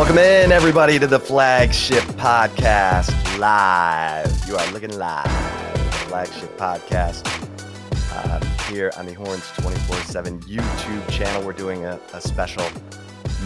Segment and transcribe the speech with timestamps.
[0.00, 4.48] Welcome in, everybody, to the flagship podcast live.
[4.48, 5.30] You are looking live,
[6.06, 7.22] flagship podcast
[8.10, 11.44] uh, here on the Horns 24 7 YouTube channel.
[11.44, 12.64] We're doing a, a special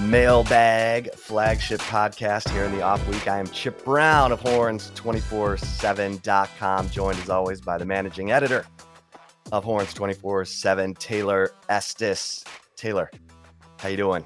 [0.02, 3.26] mailbag flagship podcast here in the off week.
[3.26, 8.64] I am Chip Brown of Horns247.com, joined as always by the managing editor
[9.50, 12.44] of Horns 24 7, Taylor Estes.
[12.76, 13.10] Taylor,
[13.80, 14.24] how you doing?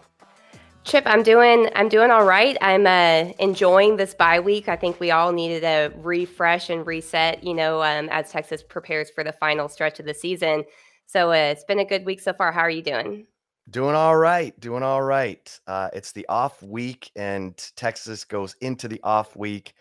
[0.88, 2.56] Chip, I'm doing I'm doing all right.
[2.62, 4.70] I'm uh, enjoying this bye week.
[4.70, 9.10] I think we all needed a refresh and reset, you know, um, as Texas prepares
[9.10, 10.64] for the final stretch of the season.
[11.04, 12.52] So uh, it's been a good week so far.
[12.52, 13.26] How are you doing?
[13.68, 14.58] Doing all right.
[14.60, 15.60] Doing all right.
[15.66, 19.74] Uh, it's the off week, and Texas goes into the off week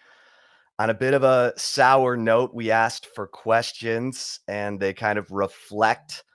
[0.78, 2.54] on a bit of a sour note.
[2.54, 6.26] We asked for questions, and they kind of reflect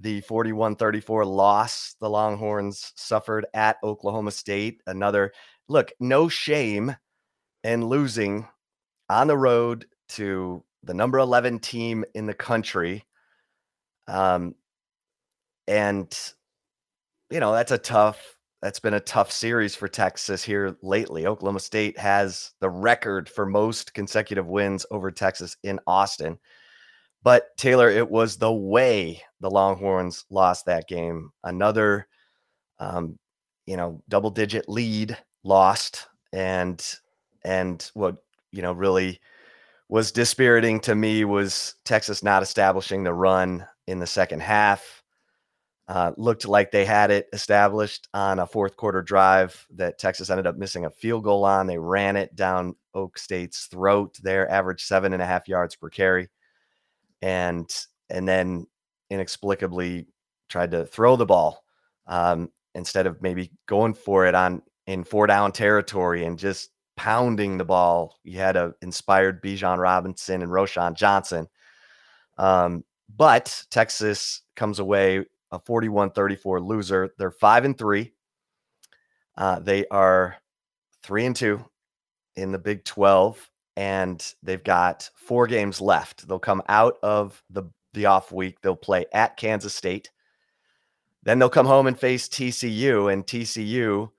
[0.00, 4.82] the 41 34 loss the Longhorns suffered at Oklahoma State.
[4.86, 5.32] Another
[5.68, 6.94] look, no shame
[7.64, 8.46] in losing
[9.08, 13.04] on the road to the number 11 team in the country.
[14.06, 14.54] Um,
[15.66, 16.16] and,
[17.30, 21.26] you know, that's a tough, that's been a tough series for Texas here lately.
[21.26, 26.38] Oklahoma State has the record for most consecutive wins over Texas in Austin.
[27.22, 31.30] But Taylor, it was the way the Longhorns lost that game.
[31.42, 32.06] Another,
[32.78, 33.18] um,
[33.66, 36.84] you know, double digit lead lost, and
[37.44, 38.16] and what
[38.52, 39.20] you know really
[39.88, 45.02] was dispiriting to me was Texas not establishing the run in the second half.
[45.88, 50.46] Uh, looked like they had it established on a fourth quarter drive that Texas ended
[50.46, 51.66] up missing a field goal on.
[51.66, 54.18] They ran it down Oak State's throat.
[54.22, 56.28] Their average seven and a half yards per carry
[57.22, 57.74] and
[58.10, 58.66] and then
[59.10, 60.06] inexplicably
[60.48, 61.62] tried to throw the ball
[62.06, 67.58] um, instead of maybe going for it on in four down territory and just pounding
[67.58, 68.16] the ball.
[68.24, 71.46] You had a inspired Bijan Robinson and Roschon Johnson.
[72.38, 72.84] Um,
[73.14, 77.10] but Texas comes away a 41-34 loser.
[77.18, 78.12] They're five and three.
[79.36, 80.36] Uh, they are
[81.02, 81.64] three and two
[82.36, 86.26] in the Big 12 and they've got four games left.
[86.26, 87.62] They'll come out of the
[87.94, 88.60] the off week.
[88.60, 90.10] They'll play at Kansas State.
[91.22, 94.10] Then they'll come home and face TCU, and TCU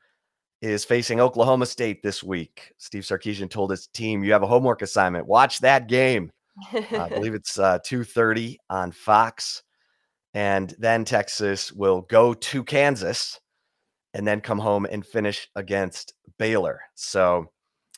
[0.62, 2.72] is facing Oklahoma State this week.
[2.78, 5.28] Steve Sarkisian told his team, "You have a homework assignment.
[5.28, 6.31] Watch that game.
[6.74, 9.64] uh, I believe it's uh, two thirty on Fox."
[10.34, 13.42] And then Texas will go to Kansas,
[14.14, 16.80] and then come home and finish against Baylor.
[16.96, 17.52] So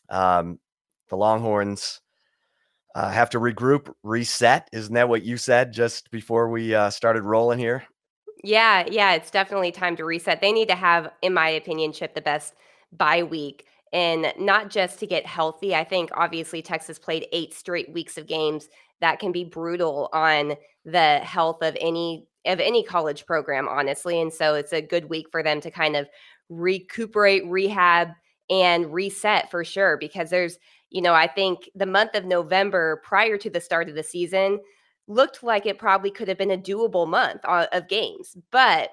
[0.10, 0.58] um,
[1.12, 2.02] the Longhorns
[2.96, 4.68] uh, have to regroup, reset.
[4.74, 7.84] Isn't that what you said just before we uh, started rolling here?
[8.44, 10.42] Yeah, yeah, it's definitely time to reset.
[10.42, 12.56] They need to have, in my opinion, Chip the best
[12.92, 15.76] bye week and not just to get healthy.
[15.76, 18.68] I think obviously Texas played eight straight weeks of games.
[19.00, 20.56] That can be brutal on
[20.86, 24.20] the health of any of any college program, honestly.
[24.20, 26.10] And so it's a good week for them to kind of
[26.50, 28.10] recuperate, rehab,
[28.50, 30.58] and reset for sure because there's
[30.92, 34.60] you know, I think the month of November prior to the start of the season
[35.08, 38.38] looked like it probably could have been a doable month of games.
[38.52, 38.92] But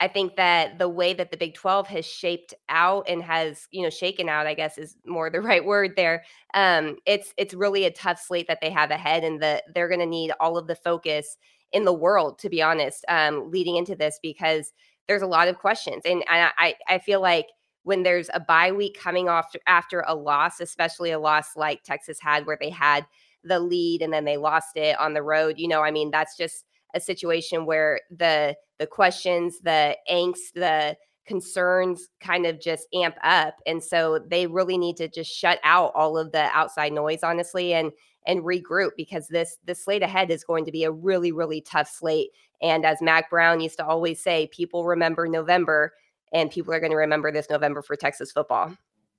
[0.00, 3.82] I think that the way that the Big 12 has shaped out and has, you
[3.82, 6.24] know, shaken out, I guess is more the right word there.
[6.54, 10.00] Um, it's it's really a tough slate that they have ahead, and that they're going
[10.00, 11.36] to need all of the focus
[11.72, 14.72] in the world, to be honest, um, leading into this because
[15.06, 17.46] there's a lot of questions, and I I feel like
[17.82, 22.18] when there's a bye week coming off after a loss, especially a loss like Texas
[22.20, 23.06] had, where they had
[23.42, 25.58] the lead and then they lost it on the road.
[25.58, 30.96] You know, I mean, that's just a situation where the the questions, the angst, the
[31.26, 33.54] concerns kind of just amp up.
[33.66, 37.72] And so they really need to just shut out all of the outside noise, honestly,
[37.72, 37.92] and
[38.26, 41.88] and regroup because this this slate ahead is going to be a really, really tough
[41.88, 42.30] slate.
[42.60, 45.92] And as Mack Brown used to always say, people remember November
[46.32, 48.76] and people are going to remember this November for Texas football.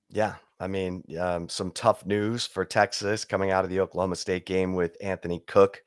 [0.10, 4.46] Yeah, I mean, um, some tough news for Texas coming out of the Oklahoma State
[4.46, 5.84] game with Anthony Cook,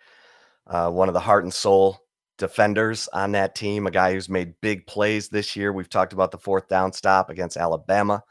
[0.67, 2.01] uh, one of the heart and soul
[2.39, 5.73] defenders on that team, a guy who's made big plays this year.
[5.73, 8.23] We've talked about the fourth down stop against Alabama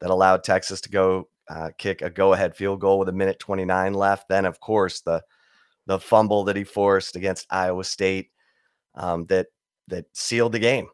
[0.00, 3.94] that allowed Texas to go uh, kick a go-ahead field goal with a minute 29
[3.94, 4.28] left.
[4.28, 5.22] Then, of course, the
[5.86, 8.30] the fumble that he forced against Iowa State
[8.96, 9.46] um, that
[9.88, 10.88] that sealed the game.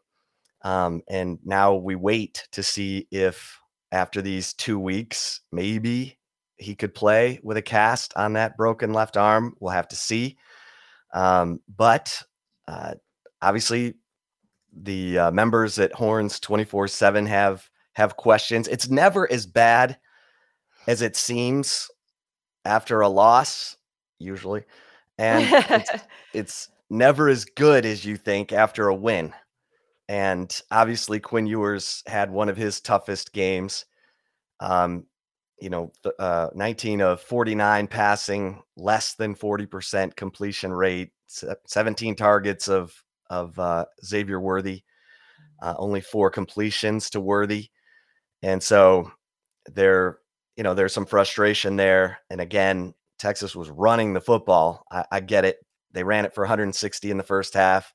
[0.63, 3.59] Um, and now we wait to see if
[3.91, 6.17] after these two weeks, maybe
[6.57, 9.55] he could play with a cast on that broken left arm.
[9.59, 10.37] We'll have to see.
[11.13, 12.23] Um, but
[12.67, 12.95] uh,
[13.41, 13.95] obviously,
[14.75, 18.67] the uh, members at Horns 24 7 have have questions.
[18.67, 19.97] It's never as bad
[20.87, 21.89] as it seems
[22.65, 23.77] after a loss,
[24.19, 24.63] usually.
[25.17, 25.91] And it's,
[26.33, 29.33] it's never as good as you think after a win.
[30.09, 33.85] And obviously, Quinn Ewers had one of his toughest games.
[34.59, 35.05] Um,
[35.59, 42.93] you know, uh, 19 of 49 passing, less than 40% completion rate, 17 targets of
[43.29, 44.83] of uh, Xavier Worthy,
[45.61, 47.69] uh, only four completions to Worthy,
[48.41, 49.09] and so
[49.67, 50.19] there,
[50.57, 52.19] you know, there's some frustration there.
[52.29, 54.83] And again, Texas was running the football.
[54.91, 55.57] I, I get it;
[55.93, 57.93] they ran it for 160 in the first half,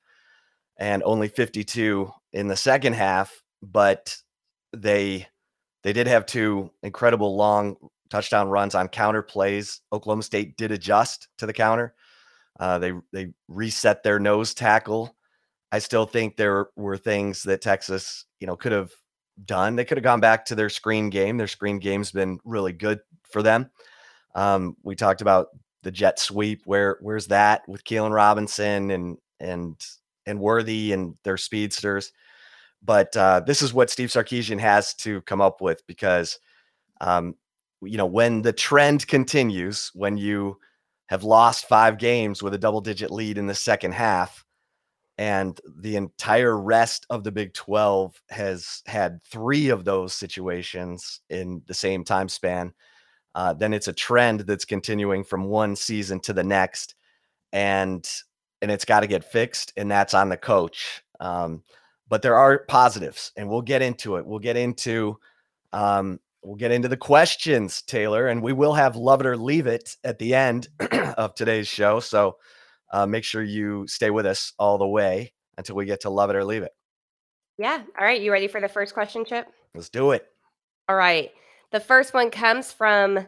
[0.79, 3.43] and only 52 in the second half.
[3.63, 4.17] But
[4.73, 5.27] they
[5.83, 7.77] they did have two incredible long
[8.11, 9.81] touchdown runs on counter plays.
[9.93, 11.95] Oklahoma State did adjust to the counter.
[12.59, 15.15] Uh, they they reset their nose tackle.
[15.71, 18.91] I still think there were things that Texas, you know, could have
[19.45, 19.77] done.
[19.77, 21.37] They could have gone back to their screen game.
[21.37, 23.71] Their screen game's been really good for them.
[24.35, 25.49] Um, we talked about
[25.83, 26.63] the jet sweep.
[26.65, 29.77] Where where's that with Keilan Robinson and and
[30.29, 32.13] and Worthy and their speedsters?
[32.83, 36.39] But uh, this is what Steve Sarkisian has to come up with because,
[37.01, 37.35] um,
[37.83, 40.59] you know, when the trend continues, when you
[41.09, 44.45] have lost five games with a double digit lead in the second half.
[45.17, 51.63] And the entire rest of the Big 12 has had three of those situations in
[51.67, 52.73] the same time span.
[53.35, 56.95] Uh, then it's a trend that's continuing from one season to the next.
[57.53, 58.09] And
[58.63, 61.03] and it's got to get fixed, and that's on the coach.
[61.21, 61.63] Um,
[62.09, 64.27] but there are positives, and we'll get into it.
[64.27, 65.19] We'll get into
[65.73, 69.67] um, we'll get into the questions, Taylor, and we will have love it or leave
[69.67, 70.69] it at the end
[71.17, 72.01] of today's show.
[72.01, 72.37] So
[72.93, 76.31] uh, make sure you stay with us all the way until we get to love
[76.31, 76.73] it or leave it.
[77.59, 77.83] Yeah.
[77.99, 78.21] All right.
[78.21, 79.47] You ready for the first question, Chip?
[79.75, 80.27] Let's do it.
[80.89, 81.31] All right.
[81.73, 83.27] The first one comes from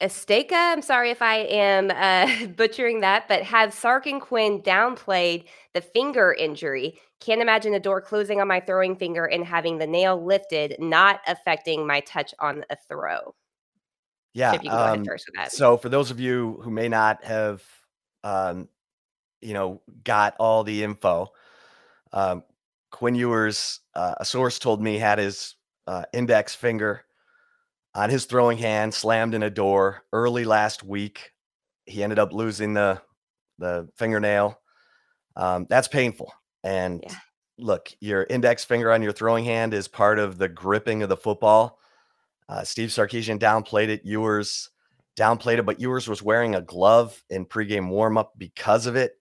[0.00, 0.52] Esteka.
[0.52, 5.80] I'm sorry if I am uh, butchering that, but have Sark and Quinn downplayed the
[5.80, 6.98] finger injury?
[7.20, 11.20] Can't imagine the door closing on my throwing finger and having the nail lifted, not
[11.26, 13.34] affecting my touch on a throw.
[14.34, 14.52] Yeah.
[14.52, 15.06] Um,
[15.48, 17.62] so, for those of you who may not have,
[18.22, 18.68] um,
[19.40, 21.28] you know, got all the info,
[22.12, 22.44] um,
[22.90, 25.54] Quinn Ewers, uh, a source told me, had his
[25.86, 27.05] uh, index finger
[27.96, 31.32] on his throwing hand slammed in a door early last week.
[31.86, 33.00] He ended up losing the
[33.58, 34.60] the fingernail.
[35.34, 36.32] Um, that's painful.
[36.62, 37.14] And yeah.
[37.58, 41.16] look, your index finger on your throwing hand is part of the gripping of the
[41.16, 41.78] football.
[42.48, 44.04] Uh, Steve Sarkisian downplayed it.
[44.04, 44.68] Ewers
[45.18, 49.12] downplayed it, but Ewers was wearing a glove in pregame warmup because of it.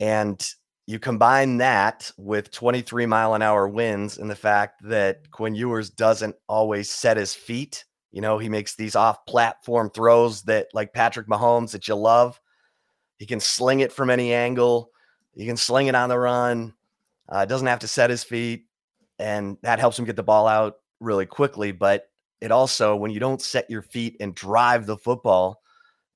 [0.00, 0.44] And
[0.86, 5.88] you combine that with 23 mile an hour winds and the fact that Quinn Ewers
[5.90, 7.84] doesn't always set his feet.
[8.12, 12.38] You know, he makes these off platform throws that, like Patrick Mahomes, that you love.
[13.18, 14.90] He can sling it from any angle.
[15.34, 16.74] he can sling it on the run.
[17.28, 18.66] Uh, doesn't have to set his feet,
[19.18, 21.72] and that helps him get the ball out really quickly.
[21.72, 22.10] But
[22.42, 25.62] it also, when you don't set your feet and drive the football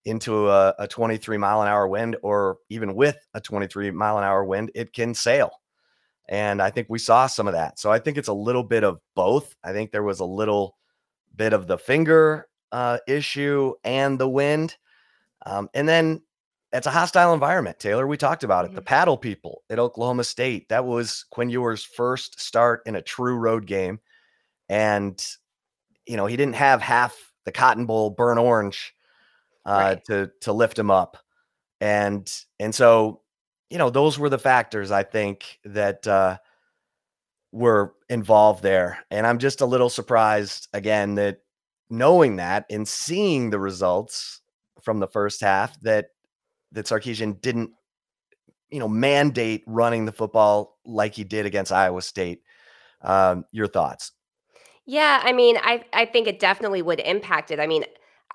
[0.08, 4.24] into a, a 23 mile an hour wind, or even with a 23 mile an
[4.24, 5.50] hour wind, it can sail.
[6.28, 7.78] And I think we saw some of that.
[7.78, 9.54] So I think it's a little bit of both.
[9.64, 10.76] I think there was a little
[11.34, 14.76] bit of the finger uh, issue and the wind.
[15.46, 16.20] Um, and then
[16.72, 18.06] it's a hostile environment, Taylor.
[18.06, 18.68] We talked about it.
[18.68, 18.76] Mm-hmm.
[18.76, 20.68] The paddle people at Oklahoma State.
[20.68, 24.00] That was Quinn Ewers' first start in a true road game.
[24.68, 25.24] And,
[26.06, 28.94] you know, he didn't have half the Cotton Bowl burn orange
[29.68, 30.04] uh, right.
[30.06, 31.18] to to lift him up.
[31.80, 33.20] And and so,
[33.70, 36.38] you know, those were the factors I think that uh
[37.52, 38.98] were involved there.
[39.10, 41.40] And I'm just a little surprised again that
[41.90, 44.40] knowing that and seeing the results
[44.82, 46.06] from the first half that
[46.72, 47.70] that Sarkisian didn't
[48.70, 52.42] you know mandate running the football like he did against Iowa State.
[53.02, 54.12] Um, your thoughts?
[54.86, 57.60] Yeah, I mean, I I think it definitely would impact it.
[57.60, 57.84] I mean,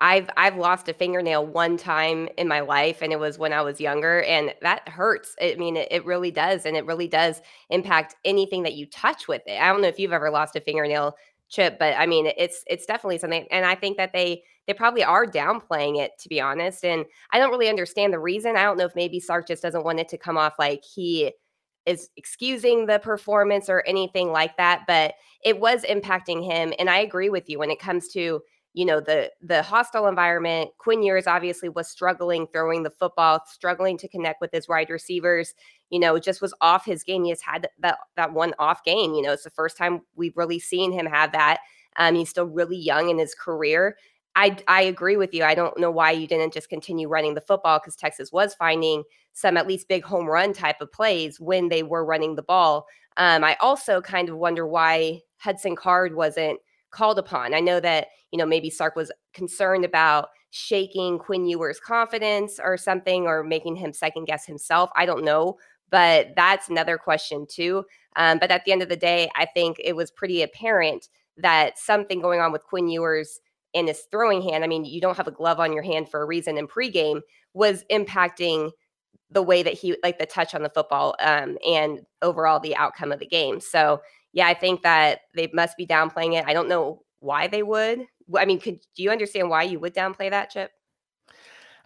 [0.00, 3.62] I've I've lost a fingernail one time in my life, and it was when I
[3.62, 5.36] was younger, and that hurts.
[5.40, 9.28] I mean, it, it really does, and it really does impact anything that you touch
[9.28, 9.60] with it.
[9.60, 11.14] I don't know if you've ever lost a fingernail
[11.48, 15.04] chip, but I mean, it's it's definitely something, and I think that they they probably
[15.04, 16.84] are downplaying it to be honest.
[16.84, 18.56] And I don't really understand the reason.
[18.56, 21.32] I don't know if maybe Sark just doesn't want it to come off like he
[21.86, 26.72] is excusing the performance or anything like that, but it was impacting him.
[26.78, 28.40] And I agree with you when it comes to
[28.74, 30.70] you know the the hostile environment.
[30.78, 35.54] Quinn Ewers obviously was struggling throwing the football, struggling to connect with his wide receivers.
[35.90, 37.24] You know, just was off his game.
[37.24, 39.14] He has had that that one off game.
[39.14, 41.60] You know, it's the first time we've really seen him have that.
[41.96, 43.96] Um, he's still really young in his career.
[44.36, 45.44] I I agree with you.
[45.44, 49.04] I don't know why you didn't just continue running the football because Texas was finding
[49.32, 52.86] some at least big home run type of plays when they were running the ball.
[53.16, 56.58] Um, I also kind of wonder why Hudson Card wasn't
[56.94, 57.54] called upon.
[57.54, 62.76] I know that you know maybe Sark was concerned about shaking Quinn Ewers' confidence or
[62.76, 64.90] something, or making him second guess himself.
[64.96, 65.58] I don't know,
[65.90, 67.84] but that's another question too.
[68.16, 71.78] Um, but at the end of the day, I think it was pretty apparent that
[71.78, 73.40] something going on with Quinn Ewers
[73.74, 76.22] and his throwing hand, I mean, you don't have a glove on your hand for
[76.22, 77.20] a reason in pregame,
[77.54, 78.70] was impacting
[79.30, 83.10] the way that he like the touch on the football um, and overall the outcome
[83.10, 83.60] of the game.
[83.60, 84.00] So
[84.34, 86.44] yeah, I think that they must be downplaying it.
[86.46, 88.04] I don't know why they would.
[88.36, 90.72] I mean, could do you understand why you would downplay that, Chip?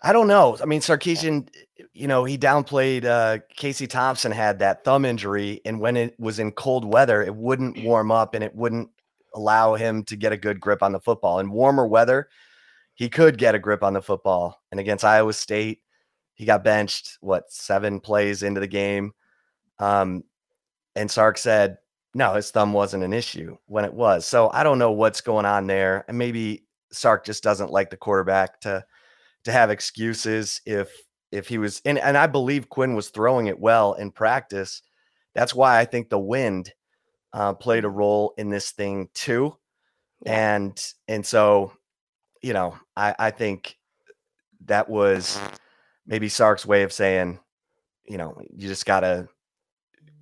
[0.02, 0.56] I don't know.
[0.62, 1.48] I mean, Sarkisian,
[1.92, 6.38] you know, he downplayed uh Casey Thompson had that thumb injury, and when it was
[6.38, 8.88] in cold weather, it wouldn't warm up and it wouldn't
[9.34, 11.38] allow him to get a good grip on the football.
[11.40, 12.30] In warmer weather,
[12.94, 14.62] he could get a grip on the football.
[14.70, 15.82] And against Iowa State,
[16.34, 19.12] he got benched, what, seven plays into the game.
[19.78, 20.24] Um,
[20.96, 21.76] and Sark said,
[22.14, 24.26] no, his thumb wasn't an issue when it was.
[24.26, 26.04] So I don't know what's going on there.
[26.08, 28.84] And maybe Sark just doesn't like the quarterback to
[29.44, 30.90] to have excuses if
[31.30, 34.82] if he was and, and I believe Quinn was throwing it well in practice.
[35.34, 36.72] That's why I think the wind
[37.32, 39.56] uh, played a role in this thing too.
[40.24, 40.56] Yeah.
[40.56, 41.72] And and so,
[42.42, 43.76] you know, I, I think
[44.64, 45.38] that was
[46.06, 47.38] maybe Sark's way of saying,
[48.06, 49.28] you know, you just gotta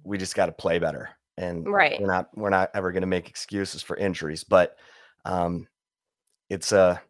[0.04, 1.15] we just gotta play better.
[1.38, 2.00] And right.
[2.00, 4.44] we're not we're not ever gonna make excuses for injuries.
[4.44, 4.76] But
[5.24, 5.68] um
[6.48, 7.00] it's a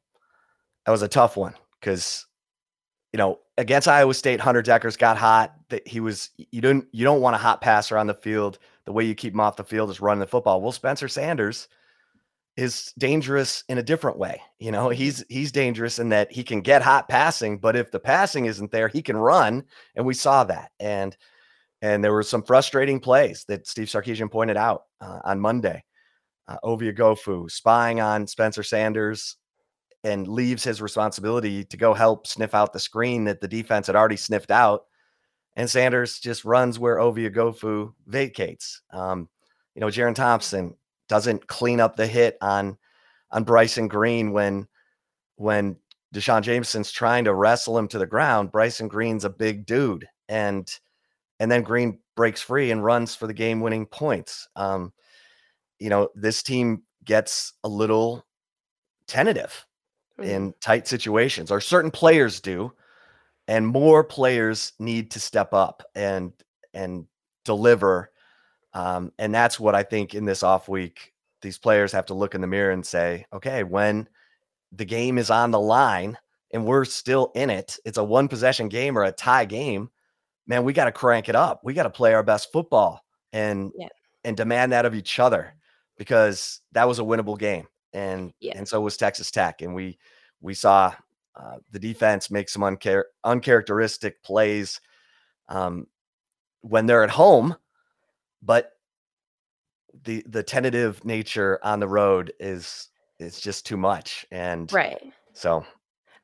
[0.85, 2.27] that was a tough one because
[3.13, 5.55] you know, against Iowa State, Hunter Dekkers got hot.
[5.71, 8.93] That he was you don't you don't want a hot passer on the field the
[8.93, 10.61] way you keep him off the field is running the football.
[10.61, 11.69] Well, Spencer Sanders
[12.57, 14.41] is dangerous in a different way.
[14.59, 18.01] You know, he's he's dangerous in that he can get hot passing, but if the
[18.01, 19.65] passing isn't there, he can run,
[19.95, 20.71] and we saw that.
[20.81, 21.17] And
[21.83, 25.85] and there were some frustrating plays that Steve Sarkisian pointed out uh, on Monday.
[26.49, 29.37] Uh, Ovie Oghoufo spying on Spencer Sanders
[30.05, 33.97] and leaves his responsibility to go help sniff out the screen that the defense had
[33.97, 34.83] already sniffed out
[35.57, 38.83] and Sanders just runs where Ovie Oghoufo vacates.
[38.93, 39.29] Um,
[39.75, 40.77] you know, Jerrin Thompson
[41.09, 42.77] doesn't clean up the hit on
[43.33, 44.69] on Bryson Green when
[45.37, 45.77] when
[46.13, 48.53] D'Shawn Jamison's trying to wrestle him to the ground.
[48.53, 50.71] Bryson Green's a big dude, and
[51.41, 54.49] and then Green breaks free and runs for the game winning points.
[54.57, 54.93] Um,
[55.79, 58.27] you know, this team gets a little
[59.07, 59.67] tentative
[60.19, 60.31] mm-hmm.
[60.31, 62.73] in tight situations, or certain players do
[63.49, 66.33] and more players need to step up and
[66.75, 67.07] and
[67.45, 68.11] deliver
[68.75, 71.13] um, and that's what i think in this off week
[71.43, 74.09] these players have to look in the mirror and say okay when
[74.73, 76.19] the game is on the line
[76.53, 79.91] and we're still in it it's a one possession game or a tie game
[80.47, 83.73] man we got to crank it up we got to play our best football and
[83.77, 83.89] yeah.
[84.25, 85.55] and demand that of each other
[85.97, 88.53] because that was a winnable game and yeah.
[88.57, 89.99] and so was texas tech and we
[90.41, 90.93] we saw
[91.37, 94.81] uh, the defense make some unchar- uncharacteristic plays
[95.49, 95.87] um,
[96.63, 97.55] when they're at home,
[98.43, 98.73] but
[100.05, 102.89] the the tentative nature on the road is
[103.19, 104.27] is just too much.
[104.31, 105.65] And right, so.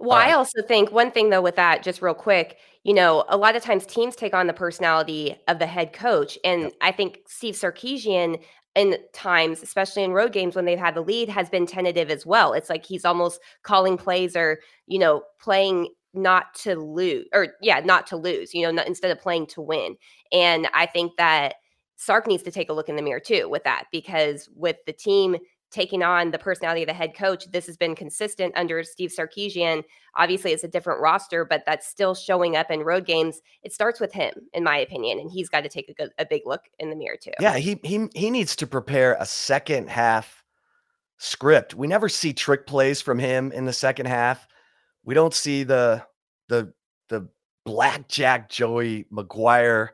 [0.02, 3.24] Well, uh, I also think one thing though with that, just real quick, you know,
[3.28, 6.72] a lot of times teams take on the personality of the head coach, and yep.
[6.80, 8.42] I think Steve Sarkisian
[8.74, 12.26] in times, especially in road games when they've had the lead, has been tentative as
[12.26, 12.52] well.
[12.54, 17.80] It's like he's almost calling plays or, you know, playing not to lose or yeah,
[17.80, 19.96] not to lose, you know, not, instead of playing to win.
[20.32, 21.54] And I think that
[21.96, 24.92] Sark needs to take a look in the mirror too with that because with the
[24.92, 25.36] team
[25.72, 27.50] taking on the personality of the head coach.
[27.50, 29.82] This has been consistent under Steve Sarkisian.
[30.16, 33.40] Obviously, it's a different roster, but that's still showing up in road games.
[33.62, 36.26] It starts with him, in my opinion, and he's got to take a, good, a
[36.26, 37.32] big look in the mirror too.
[37.40, 40.44] Yeah, he he he needs to prepare a second half
[41.18, 41.74] script.
[41.74, 44.46] We never see trick plays from him in the second half.
[45.04, 46.04] We don't see the
[46.48, 46.72] the
[47.08, 47.28] the
[47.64, 49.90] blackjack Joey McGuire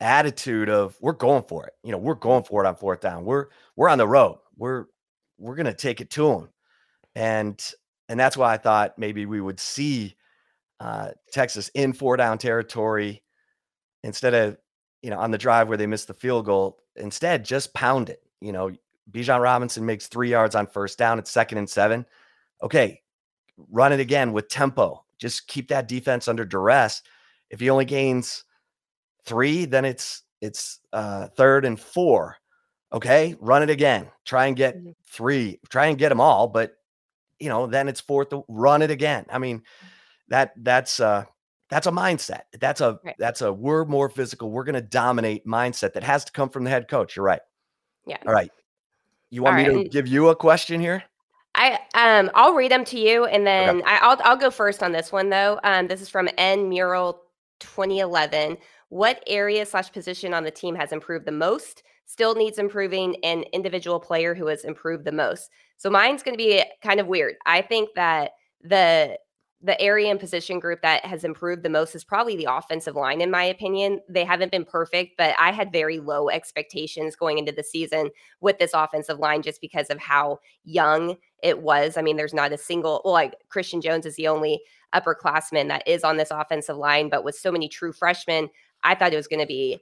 [0.00, 1.74] attitude of we're going for it.
[1.82, 3.24] You know, we're going for it on fourth down.
[3.24, 4.86] We're we're on the road we're
[5.38, 6.48] we're to take it to them.
[7.14, 7.72] And
[8.08, 10.16] and that's why I thought maybe we would see
[10.80, 13.22] uh, Texas in four down territory
[14.02, 14.56] instead of
[15.02, 16.78] you know on the drive where they missed the field goal.
[16.96, 18.22] Instead, just pound it.
[18.40, 18.70] You know,
[19.10, 21.18] Bijan Robinson makes three yards on first down.
[21.18, 22.06] It's second and seven.
[22.62, 23.02] Okay,
[23.70, 25.04] run it again with tempo.
[25.18, 27.02] Just keep that defense under duress.
[27.50, 28.44] If he only gains
[29.24, 32.36] three, then it's it's uh, third and four.
[32.92, 34.08] Okay, run it again.
[34.24, 34.90] Try and get mm-hmm.
[35.06, 35.60] three.
[35.68, 36.76] Try and get them all, but
[37.38, 38.28] you know, then it's fourth.
[38.48, 39.26] Run it again.
[39.30, 39.62] I mean,
[40.28, 41.24] that that's uh
[41.68, 42.42] that's a mindset.
[42.60, 43.16] That's a right.
[43.18, 44.50] that's a we're more physical.
[44.50, 47.16] We're going to dominate mindset that has to come from the head coach.
[47.16, 47.40] You're right.
[48.06, 48.18] Yeah.
[48.26, 48.50] All right.
[49.30, 49.82] You want all me right.
[49.84, 51.02] to give you a question here?
[51.54, 53.84] I um I'll read them to you and then okay.
[53.86, 55.58] I, will I'll go first on this one though.
[55.64, 57.22] Um, this is from N Mural
[57.60, 58.58] 2011.
[58.88, 61.82] What area slash position on the team has improved the most?
[62.06, 65.50] Still needs improving and individual player who has improved the most.
[65.76, 67.34] So mine's going to be kind of weird.
[67.44, 68.32] I think that
[68.62, 69.18] the
[69.62, 73.20] the area and position group that has improved the most is probably the offensive line
[73.22, 74.00] in my opinion.
[74.08, 78.10] They haven't been perfect, but I had very low expectations going into the season
[78.40, 81.96] with this offensive line just because of how young it was.
[81.96, 84.60] I mean, there's not a single well, like Christian Jones is the only
[84.94, 88.50] upperclassman that is on this offensive line, but with so many true freshmen,
[88.84, 89.80] I thought it was going to be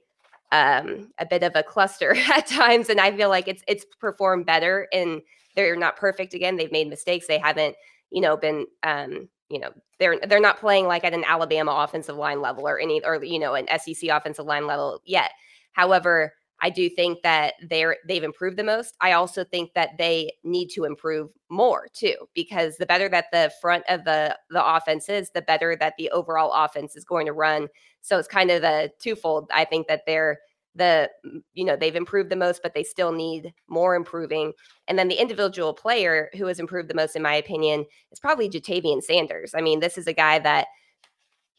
[0.51, 4.45] um, a bit of a cluster at times, and I feel like it's it's performed
[4.45, 4.87] better.
[4.93, 5.21] And
[5.55, 6.33] they're not perfect.
[6.33, 7.27] Again, they've made mistakes.
[7.27, 7.75] They haven't,
[8.11, 12.17] you know, been, um, you know, they're they're not playing like at an Alabama offensive
[12.17, 15.31] line level or any or you know an SEC offensive line level yet.
[15.73, 16.33] However,
[16.65, 18.95] I do think that they're they've improved the most.
[18.99, 23.51] I also think that they need to improve more too, because the better that the
[23.61, 27.33] front of the the offense is, the better that the overall offense is going to
[27.33, 27.67] run.
[28.01, 29.47] So it's kind of a twofold.
[29.53, 30.39] I think that they're
[30.73, 31.11] the
[31.53, 34.51] you know they've improved the most, but they still need more improving.
[34.87, 38.49] And then the individual player who has improved the most, in my opinion, is probably
[38.49, 39.53] Ja'Tavion Sanders.
[39.53, 40.65] I mean, this is a guy that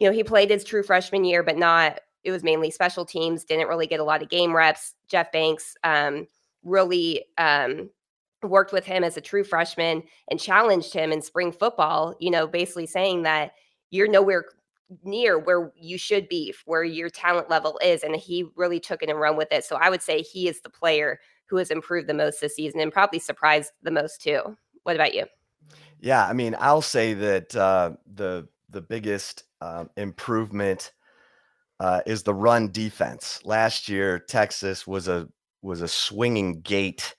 [0.01, 3.45] you know he played his true freshman year, but not it was mainly special teams,
[3.45, 4.95] didn't really get a lot of game reps.
[5.09, 6.27] Jeff Banks um,
[6.65, 7.89] really um,
[8.43, 12.49] worked with him as a true freshman and challenged him in spring football, you know,
[12.49, 13.53] basically saying that
[13.91, 14.47] you're nowhere
[15.05, 18.03] near where you should be, where your talent level is.
[18.03, 19.65] And he really took it and run with it.
[19.65, 22.81] So I would say he is the player who has improved the most this season
[22.81, 24.57] and probably surprised the most too.
[24.83, 25.27] What about you?
[26.01, 30.93] Yeah, I mean, I'll say that uh, the the biggest uh, improvement
[31.81, 33.41] uh, is the run defense.
[33.45, 35.29] Last year, Texas was a
[35.63, 37.15] was a swinging gate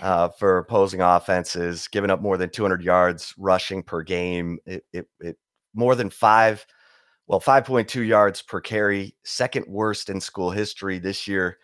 [0.00, 4.58] uh, for opposing offenses, giving up more than 200 yards rushing per game.
[4.64, 5.36] It, it, it
[5.74, 6.64] more than five,
[7.26, 11.58] well, 5.2 yards per carry, second worst in school history this year.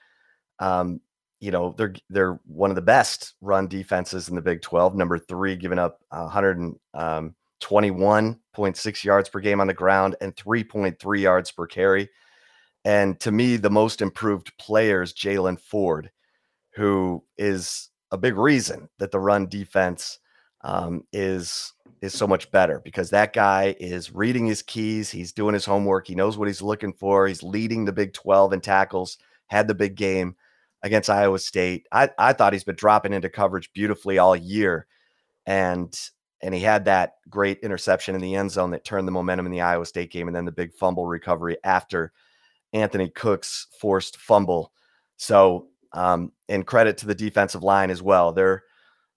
[0.59, 1.01] Um,
[1.40, 4.95] you know they're they're one of the best run defenses in the Big 12.
[4.95, 7.35] Number three, giving up 121.6 um,
[9.05, 12.09] yards per game on the ground and 3.3 yards per carry.
[12.85, 16.11] And to me, the most improved player is Jaylan Ford,
[16.75, 20.18] who is a big reason that the run defense
[20.62, 25.53] um, is is so much better because that guy is reading his keys, he's doing
[25.53, 29.18] his homework, he knows what he's looking for, he's leading the Big 12 in tackles,
[29.49, 30.35] had the big game
[30.83, 31.87] against Iowa State.
[31.92, 34.87] I, I thought he's been dropping into coverage beautifully all year.
[35.44, 35.94] And
[36.42, 39.53] and he had that great interception in the end zone that turned the momentum in
[39.53, 42.12] the Iowa State game and then the big fumble recovery after
[42.72, 44.72] Anthony Cook's forced fumble.
[45.16, 48.33] So, um, and credit to the defensive line as well.
[48.33, 48.62] They're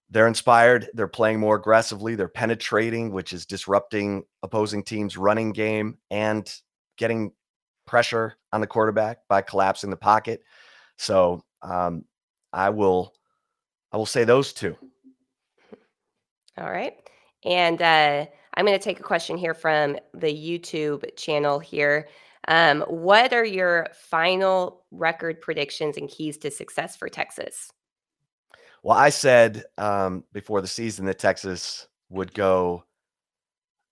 [0.09, 0.89] they're inspired.
[0.93, 2.13] They're playing more aggressively.
[2.15, 6.51] They're penetrating, which is disrupting opposing teams' running game and
[6.97, 7.31] getting
[7.87, 10.43] pressure on the quarterback by collapsing the pocket.
[10.97, 12.05] So, um,
[12.51, 13.13] I will
[13.91, 14.75] I will say those two.
[16.57, 16.95] All right.
[17.45, 18.25] And uh,
[18.55, 22.07] I'm going to take a question here from the YouTube channel here.
[22.47, 27.71] Um, what are your final record predictions and keys to success for Texas?
[28.83, 32.83] Well, I said um, before the season that Texas would go.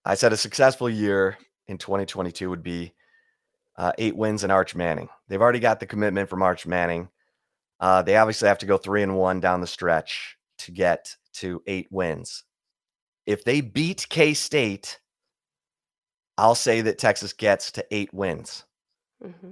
[0.03, 1.37] I said a successful year
[1.67, 2.93] in 2022 would be
[3.77, 5.09] uh, eight wins and Arch Manning.
[5.27, 7.09] They've already got the commitment from Arch Manning.
[7.79, 11.63] Uh, they obviously have to go three and one down the stretch to get to
[11.67, 12.43] eight wins.
[13.25, 14.99] If they beat K State,
[16.38, 18.65] I'll say that Texas gets to eight wins.
[19.23, 19.51] Mm-hmm.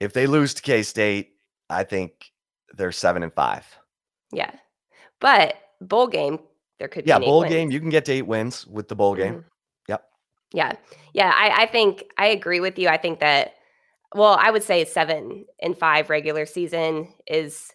[0.00, 1.34] If they lose to K State,
[1.70, 2.32] I think
[2.76, 3.64] they're seven and five.
[4.32, 4.52] Yeah,
[5.20, 6.38] but bowl game
[6.78, 7.52] there could yeah bowl wins.
[7.52, 9.34] game you can get to eight wins with the bowl game.
[9.34, 9.48] Mm-hmm.
[9.88, 10.04] Yep.
[10.52, 10.72] Yeah,
[11.14, 11.32] yeah.
[11.34, 12.88] I, I think I agree with you.
[12.88, 13.54] I think that
[14.14, 17.72] well, I would say seven and five regular season is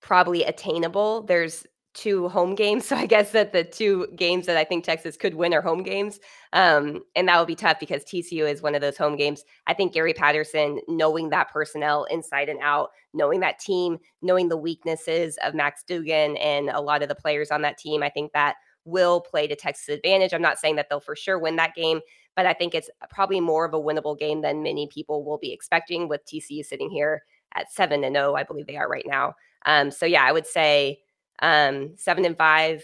[0.00, 1.22] probably attainable.
[1.22, 2.86] There's two home games.
[2.86, 5.82] So I guess that the two games that I think Texas could win are home
[5.82, 6.20] games.
[6.52, 9.42] Um, and that will be tough because TCU is one of those home games.
[9.66, 14.56] I think Gary Patterson, knowing that personnel inside and out, knowing that team, knowing the
[14.56, 18.32] weaknesses of Max Duggan and a lot of the players on that team, I think
[18.32, 20.32] that will play to Texas' advantage.
[20.32, 22.00] I'm not saying that they'll for sure win that game,
[22.36, 25.52] but I think it's probably more of a winnable game than many people will be
[25.52, 29.34] expecting with TCU sitting here at 7 and 0, I believe they are right now.
[29.64, 31.00] Um, so yeah, I would say
[31.40, 32.82] um, seven and five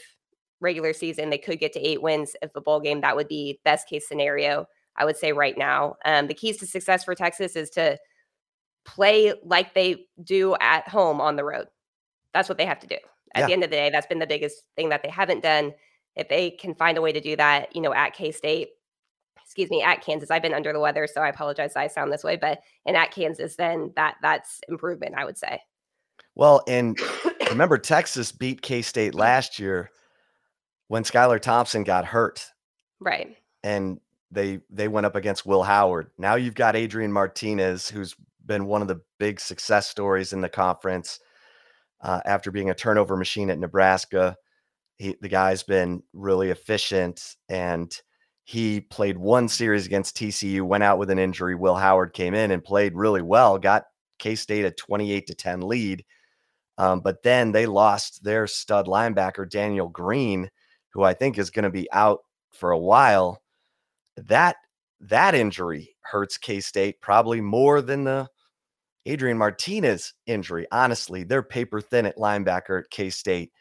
[0.61, 1.31] regular season.
[1.31, 3.01] They could get to eight wins if a bowl game.
[3.01, 4.67] That would be best case scenario.
[4.97, 5.97] I would say right now.
[6.05, 7.99] Um, the keys to success for Texas is to
[8.85, 11.67] play like they do at home on the road.
[12.35, 12.97] That's what they have to do.
[13.35, 13.47] At yeah.
[13.47, 15.73] the end of the day, that's been the biggest thing that they haven't done.
[16.15, 18.69] If they can find a way to do that, you know, at K State,
[19.43, 21.75] excuse me, at Kansas, I've been under the weather, so I apologize.
[21.75, 25.15] I sound this way, but and at Kansas, then that that's improvement.
[25.17, 25.61] I would say.
[26.35, 26.99] Well, and
[27.53, 29.91] remember, Texas beat K State last year
[30.89, 32.47] when Skylar Thompson got hurt.
[33.01, 33.37] Right.
[33.63, 36.11] And they they went up against Will Howard.
[36.19, 40.49] Now you've got Adrian Martinez, who's been one of the big success stories in the
[40.49, 41.21] conference
[42.01, 44.37] uh, after being a turnover machine at Nebraska.
[44.99, 47.93] He, the guy's been really efficient and
[48.45, 51.55] he played one series against TCU, went out with an injury.
[51.55, 53.85] Will Howard came in and played really well, got
[54.19, 56.05] K State a 28 to 10 lead.
[56.79, 60.51] Um, but then they lost their stud linebacker, Daniel Green,
[60.91, 62.21] who I think is going to be out
[62.53, 63.43] for a while.
[64.17, 64.57] That
[65.01, 68.29] that injury hurts K State probably more than the
[69.07, 70.67] Adrian Martinez injury.
[70.71, 73.53] Honestly, they're paper thin at linebacker at K State.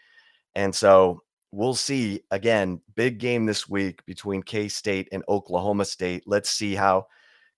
[0.56, 1.21] And so
[1.52, 6.24] we'll see again, big game this week between K State and Oklahoma State.
[6.28, 7.08] Let's see how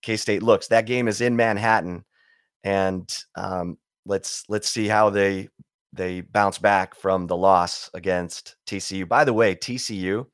[0.02, 0.68] K State looks.
[0.68, 2.06] That game is in Manhattan.
[2.64, 5.50] And um, let's let's see how they
[5.94, 9.08] they bounce back from the loss against TCU.
[9.08, 10.26] By the way, TCU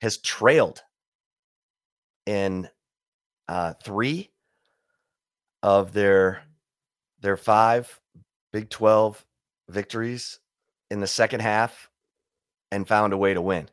[0.00, 0.82] has trailed
[2.26, 2.68] in
[3.48, 4.30] uh, three
[5.62, 6.42] of their
[7.20, 8.00] their five
[8.52, 9.24] Big 12
[9.68, 10.40] victories
[10.90, 11.90] in the second half
[12.70, 13.68] and found a way to win.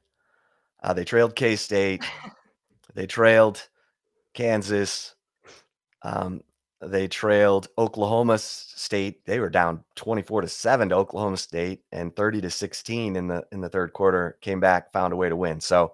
[0.84, 2.03] Uh, they trailed K State,
[2.93, 3.67] they trailed
[4.34, 5.15] Kansas,
[6.01, 6.41] um,
[6.81, 9.25] they trailed Oklahoma State.
[9.25, 13.43] They were down 24 to 7 to Oklahoma State and 30 to 16 in the
[13.51, 14.38] in the third quarter.
[14.41, 15.61] Came back, found a way to win.
[15.61, 15.93] So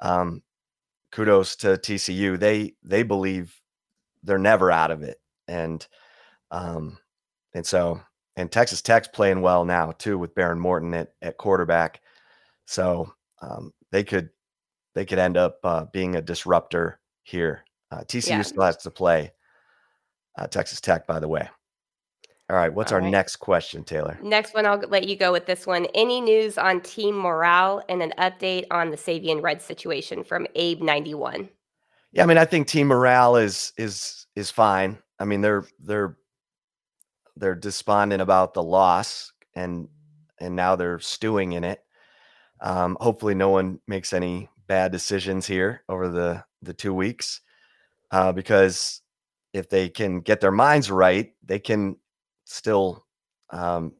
[0.00, 0.42] um,
[1.10, 2.38] kudos to TCU.
[2.38, 3.58] They they believe
[4.22, 5.20] they're never out of it.
[5.48, 5.86] And
[6.50, 6.98] um,
[7.54, 8.00] and so
[8.36, 12.02] and Texas Tech's playing well now too with Behren Morton at, at quarterback.
[12.66, 14.30] So um, they could
[14.94, 17.64] they could end up uh, being a disruptor here.
[17.90, 18.42] Uh, TCU yeah.
[18.42, 19.32] still has to play
[20.40, 21.48] uh, Texas Tech, by the way.
[22.48, 23.10] All right, what's All our right.
[23.10, 24.18] next question, Taylor?
[24.22, 25.86] Next one, I'll let you go with this one.
[25.94, 30.80] Any news on team morale and an update on the Savion Red situation from Abe
[30.82, 31.48] ninety one?
[32.12, 34.98] Yeah, I mean, I think team morale is is is fine.
[35.20, 36.16] I mean, they're they're
[37.36, 39.86] they're despondent about the loss, and
[40.40, 41.80] and now they're stewing in it.
[42.60, 47.42] Um, hopefully, no one makes any bad decisions here over the the two weeks,
[48.10, 49.02] uh, because
[49.52, 51.96] if they can get their minds right, they can
[52.44, 53.04] still,
[53.50, 53.92] um,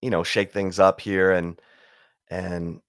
[0.00, 1.60] you know, shake things up here and
[2.30, 2.80] and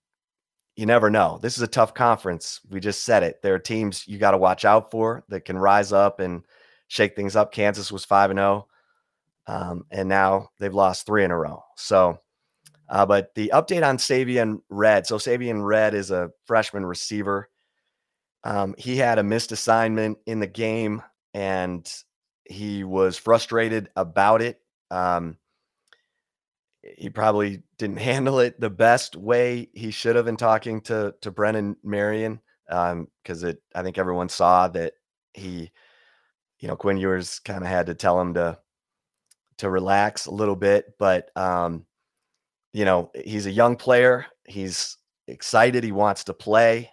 [0.75, 1.39] you never know.
[1.41, 2.59] This is a tough conference.
[2.69, 3.41] We just said it.
[3.41, 6.43] There are teams you got to watch out for that can rise up and
[6.87, 7.51] shake things up.
[7.51, 8.67] Kansas was five and zero,
[9.47, 11.63] oh, um, and now they've lost three in a row.
[11.77, 12.19] So,
[12.89, 15.07] uh, but the update on Savion Red.
[15.07, 17.49] So Savion Red is a freshman receiver.
[18.43, 21.01] Um, he had a missed assignment in the game
[21.35, 21.93] and
[22.45, 24.61] he was frustrated about it.
[24.89, 25.37] Um,
[26.97, 31.29] he probably didn't handle it the best way he should have in talking to to
[31.29, 34.93] Brennan Marion because um, it I think everyone saw that
[35.33, 35.71] he
[36.59, 38.57] you know Quinn Ewers kind of had to tell him to
[39.57, 41.85] to relax a little bit but um,
[42.73, 46.89] you know he's a young player he's excited he wants to play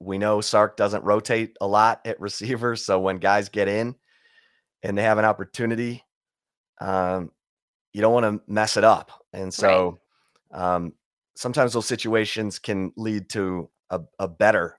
[0.00, 2.84] we know Sark doesn't rotate a lot at receivers.
[2.84, 3.94] So when guys get in
[4.82, 6.04] and they have an opportunity,
[6.80, 7.30] um,
[7.92, 9.10] you don't want to mess it up.
[9.32, 9.98] And so
[10.52, 10.76] right.
[10.76, 10.92] um,
[11.34, 14.78] sometimes those situations can lead to a, a better,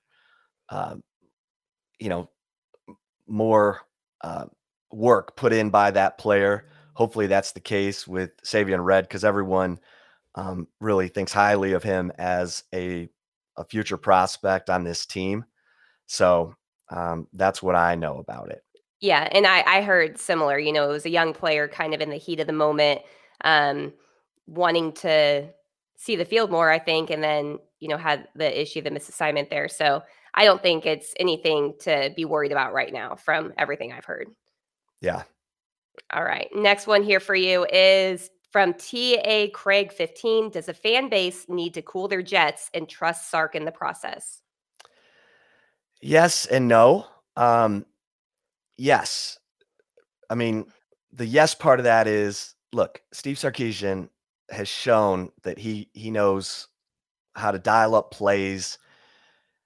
[0.70, 0.96] uh,
[2.00, 2.30] you know,
[3.28, 3.82] more
[4.22, 4.46] uh,
[4.92, 6.70] work put in by that player.
[6.94, 9.80] Hopefully that's the case with Savion Red because everyone
[10.36, 13.10] um, really thinks highly of him as a,
[13.60, 15.46] a future prospect on this team.
[16.08, 16.56] So
[16.90, 18.64] um, that's what I know about it.
[19.02, 20.58] Yeah, and I I heard similar.
[20.58, 23.02] You know, it was a young player, kind of in the heat of the moment,
[23.44, 23.94] um,
[24.48, 25.50] wanting to
[25.96, 26.70] see the field more.
[26.72, 29.70] I think, and then you know had the issue, the misassignment there.
[29.70, 30.02] So
[30.34, 34.28] I don't think it's anything to be worried about right now, from everything I've heard.
[35.02, 35.24] Yeah.
[36.12, 36.50] All right.
[36.54, 40.50] Next one here for you is from TA Craig 15.
[40.50, 44.42] Does a fan base need to cool their jets and trust Sark in the process?
[46.02, 47.08] Yes and no.
[47.36, 47.86] Um,
[48.78, 49.38] yes.
[50.30, 50.66] I mean,
[51.12, 54.10] the yes part of that is look, Steve Sarkisian
[54.50, 56.68] has shown that he he knows
[57.36, 58.78] how to dial up plays.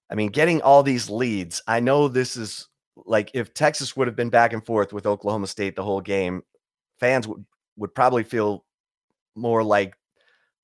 [0.09, 1.61] I mean, getting all these leads.
[1.67, 2.67] I know this is
[3.05, 6.43] like if Texas would have been back and forth with Oklahoma State the whole game,
[6.99, 7.45] fans would
[7.77, 8.65] would probably feel
[9.35, 9.95] more like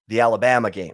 [0.07, 0.93] the Alabama game.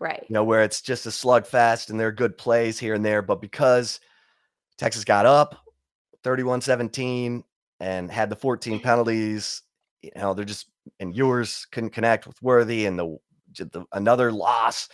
[0.00, 0.24] Right.
[0.28, 3.22] You know, where it's just a slugfest and there are good plays here and there,
[3.22, 4.00] but because
[4.76, 5.56] Texas got up
[6.24, 7.44] 31 17
[7.80, 9.62] and had the 14 penalties.
[10.02, 10.66] You know, they're just,
[10.98, 13.16] and Ewers couldn't connect with Worthy and the,
[13.56, 14.88] the another loss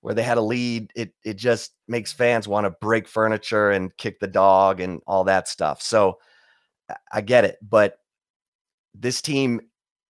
[0.00, 0.90] where they had a lead.
[0.94, 5.24] It, it just makes fans want to break furniture and kick the dog and all
[5.24, 5.82] that stuff.
[5.82, 6.18] So
[7.12, 7.56] I get it.
[7.62, 7.98] But
[8.94, 9.60] this team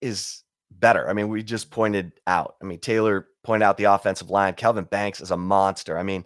[0.01, 0.43] is
[0.81, 1.09] better.
[1.09, 4.55] I mean, we just pointed out, I mean, Taylor pointed out the offensive line.
[4.55, 5.99] Kelvin Banks is a monster.
[5.99, 6.25] I mean,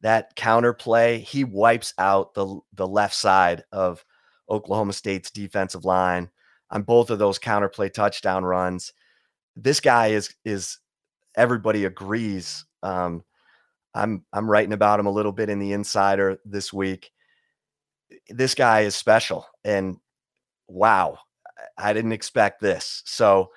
[0.00, 4.04] that counter play, he wipes out the the left side of
[4.50, 6.30] Oklahoma State's defensive line
[6.70, 8.92] on both of those counter play touchdown runs.
[9.54, 10.78] This guy is is
[11.36, 12.64] everybody agrees.
[12.82, 13.22] Um,
[13.94, 17.10] I'm I'm writing about him a little bit in the Insider this week.
[18.28, 19.98] This guy is special, and
[20.68, 21.18] wow,
[21.78, 23.02] I didn't expect this.
[23.06, 23.50] So,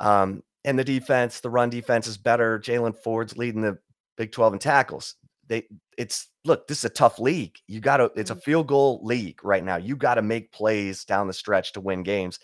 [0.00, 2.58] um, and the defense, the run defense is better.
[2.58, 3.78] Jaylan Ford's leading the
[4.16, 5.14] Big 12 in tackles
[5.50, 5.66] they
[5.98, 7.58] it's look, this is a tough league.
[7.66, 8.40] You got to it's a mm-hmm.
[8.40, 9.76] field goal league right now.
[9.76, 12.38] You got to make plays down the stretch to win games.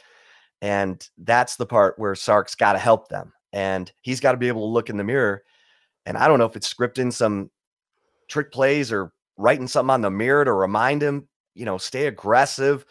[0.60, 3.32] And that's the part where Sark's got to help them.
[3.52, 5.42] And he's got to be able to look in the mirror.
[6.04, 7.50] And I don't know if it's scripting some
[8.28, 12.84] trick plays or writing something on the mirror to remind him, you know, stay aggressive,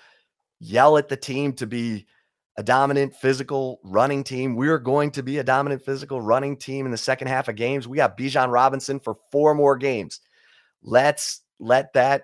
[0.60, 2.08] yell at the team to be
[2.57, 4.55] a dominant physical running team.
[4.55, 7.87] We're going to be a dominant physical running team in the second half of games.
[7.87, 10.21] We got Bijan Robinson for four more games.
[10.81, 12.23] Let's let that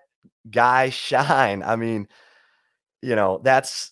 [0.49, 1.63] guy shine.
[1.63, 2.07] I mean,
[3.01, 3.91] you know, that's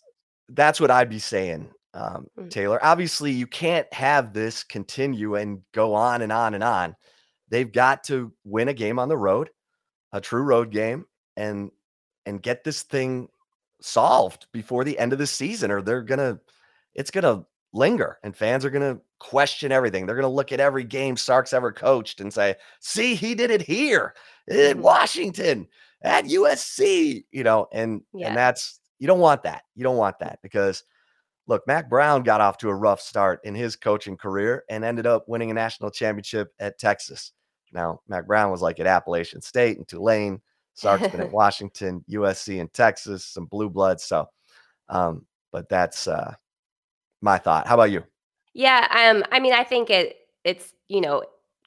[0.49, 2.49] that's what I'd be saying, um, mm.
[2.49, 2.83] Taylor.
[2.83, 6.95] Obviously, you can't have this continue and go on and on and on.
[7.49, 9.49] They've got to win a game on the road,
[10.13, 11.71] a true road game, and
[12.25, 13.27] and get this thing
[13.81, 16.39] solved before the end of the season, or they're gonna
[16.93, 20.05] it's gonna linger and fans are gonna question everything.
[20.05, 23.61] They're gonna look at every game Sark's ever coached and say, see, he did it
[23.61, 24.13] here
[24.47, 24.81] in mm-hmm.
[24.81, 25.67] Washington
[26.01, 28.27] at USC, you know, and yeah.
[28.27, 29.63] and that's you don't want that.
[29.75, 30.83] You don't want that because
[31.47, 35.07] look, Mack Brown got off to a rough start in his coaching career and ended
[35.07, 37.31] up winning a national championship at Texas.
[37.73, 40.41] Now, Mack Brown was like at Appalachian State and Tulane.
[40.79, 43.99] Sark's been at Washington, USC, and Texas, some blue blood.
[43.99, 44.27] So,
[44.87, 46.33] um, but that's uh,
[47.21, 47.67] my thought.
[47.67, 48.03] How about you?
[48.53, 51.23] Yeah, um, I mean, I think it it's you know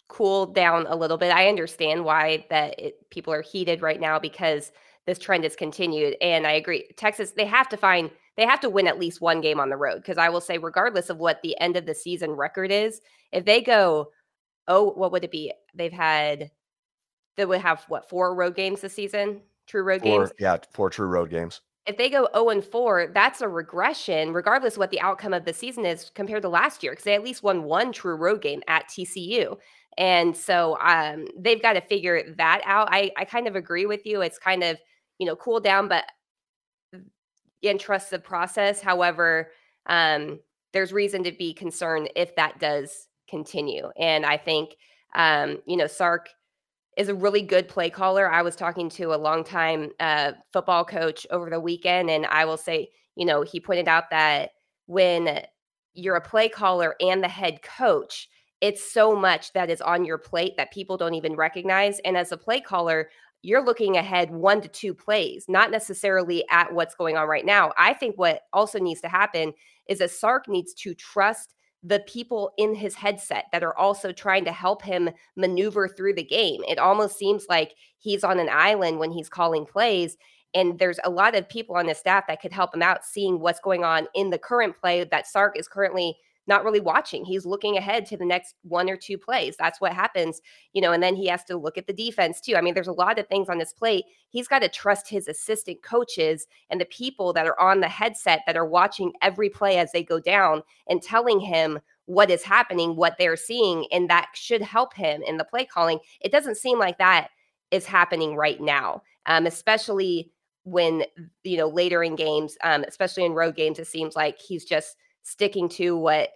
[0.09, 1.33] cooled down a little bit.
[1.33, 4.73] I understand why that it, people are heated right now because
[5.07, 6.91] this trend has continued, and I agree.
[6.97, 9.77] Texas, they have to find they have to win at least one game on the
[9.77, 13.01] road because I will say, regardless of what the end of the season record is,
[13.31, 14.11] if they go,
[14.69, 15.53] oh, what would it be?
[15.75, 16.51] They've had
[17.37, 19.41] that would have what four road games this season?
[19.67, 20.33] True road four, games.
[20.39, 21.61] Yeah, four true road games.
[21.87, 25.45] If they go 0 and 4, that's a regression, regardless of what the outcome of
[25.45, 28.41] the season is compared to last year, because they at least won one true road
[28.41, 29.57] game at TCU.
[29.99, 32.89] And so um, they've got to figure that out.
[32.91, 34.21] I, I kind of agree with you.
[34.23, 34.79] It's kind of,
[35.19, 36.05] you know, cool down, but
[37.65, 38.81] and trust the process.
[38.81, 39.51] However,
[39.87, 40.39] um,
[40.73, 43.91] there's reason to be concerned if that does continue.
[43.99, 44.77] And I think,
[45.15, 46.29] um, you know, Sark–
[46.97, 48.31] is a really good play caller.
[48.31, 52.57] I was talking to a longtime uh, football coach over the weekend, and I will
[52.57, 54.51] say, you know, he pointed out that
[54.87, 55.43] when
[55.95, 58.29] you're a play caller and the head coach,
[58.61, 61.99] it's so much that is on your plate that people don't even recognize.
[62.01, 63.11] And as a play caller,
[63.43, 67.73] you're looking ahead one to two plays, not necessarily at what's going on right now.
[67.77, 69.53] I think what also needs to happen
[69.89, 74.45] is that Sark needs to trust the people in his headset that are also trying
[74.45, 76.63] to help him maneuver through the game.
[76.69, 80.17] It almost seems like he's on an island when he's calling plays.
[80.55, 83.41] And there's a lot of people on the staff that could help him out seeing
[83.41, 87.25] what's going on in the current play that Sark is currently not really watching.
[87.25, 89.57] He's looking ahead to the next one or two plays.
[89.57, 90.41] That's what happens,
[90.73, 92.57] you know, and then he has to look at the defense too.
[92.57, 94.05] I mean, there's a lot of things on his plate.
[94.29, 98.41] He's got to trust his assistant coaches and the people that are on the headset
[98.47, 102.97] that are watching every play as they go down and telling him what is happening,
[102.97, 105.99] what they're seeing, and that should help him in the play calling.
[106.21, 107.29] It doesn't seem like that
[107.71, 110.31] is happening right now, um, especially
[110.65, 111.05] when
[111.45, 113.79] you know later in games, um, especially in road games.
[113.79, 116.31] It seems like he's just sticking to what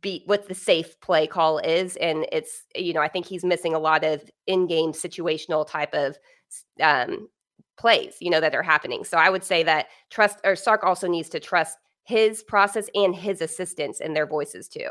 [0.00, 3.74] be what the safe play call is and it's you know i think he's missing
[3.74, 6.18] a lot of in-game situational type of
[6.82, 7.28] um,
[7.76, 9.04] plays you know that are happening.
[9.04, 13.14] So i would say that trust or sark also needs to trust his process and
[13.14, 14.88] his assistants and their voices too.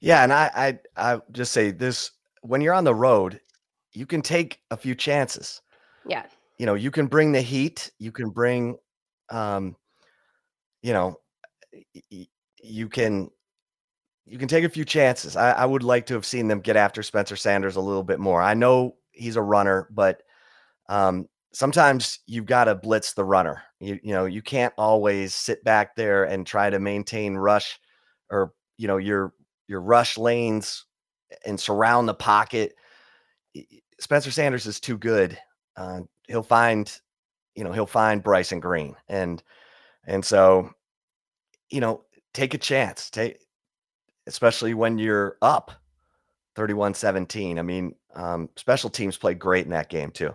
[0.00, 2.10] Yeah and i i i just say this
[2.42, 3.40] when you're on the road
[3.92, 5.60] you can take a few chances.
[6.06, 6.24] Yeah.
[6.58, 8.76] You know you can bring the heat you can bring
[9.30, 9.76] um
[10.82, 11.16] you know
[12.62, 13.30] you can
[14.24, 15.36] you can take a few chances.
[15.36, 18.20] I, I, would like to have seen them get after Spencer Sanders a little bit
[18.20, 18.40] more.
[18.40, 20.22] I know he's a runner, but
[20.88, 23.62] um, sometimes you've got to blitz the runner.
[23.80, 27.78] You, you know, you can't always sit back there and try to maintain rush
[28.30, 29.34] or you know your
[29.68, 30.86] your rush lanes
[31.44, 32.74] and surround the pocket.
[34.00, 35.38] Spencer Sanders is too good.
[35.76, 36.92] Uh, he'll find,
[37.54, 39.42] you know, he'll find Bryson Green, and
[40.06, 40.70] and so,
[41.72, 42.04] you know,
[42.34, 43.10] take a chance.
[43.10, 43.38] Take
[44.26, 45.72] especially when you're up
[46.54, 47.58] 31 17.
[47.58, 50.34] I mean, um, special teams played great in that game, too.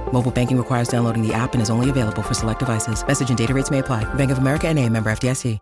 [0.13, 3.05] Mobile banking requires downloading the app and is only available for select devices.
[3.05, 4.03] Message and data rates may apply.
[4.13, 5.59] Bank of America and a member FDIC.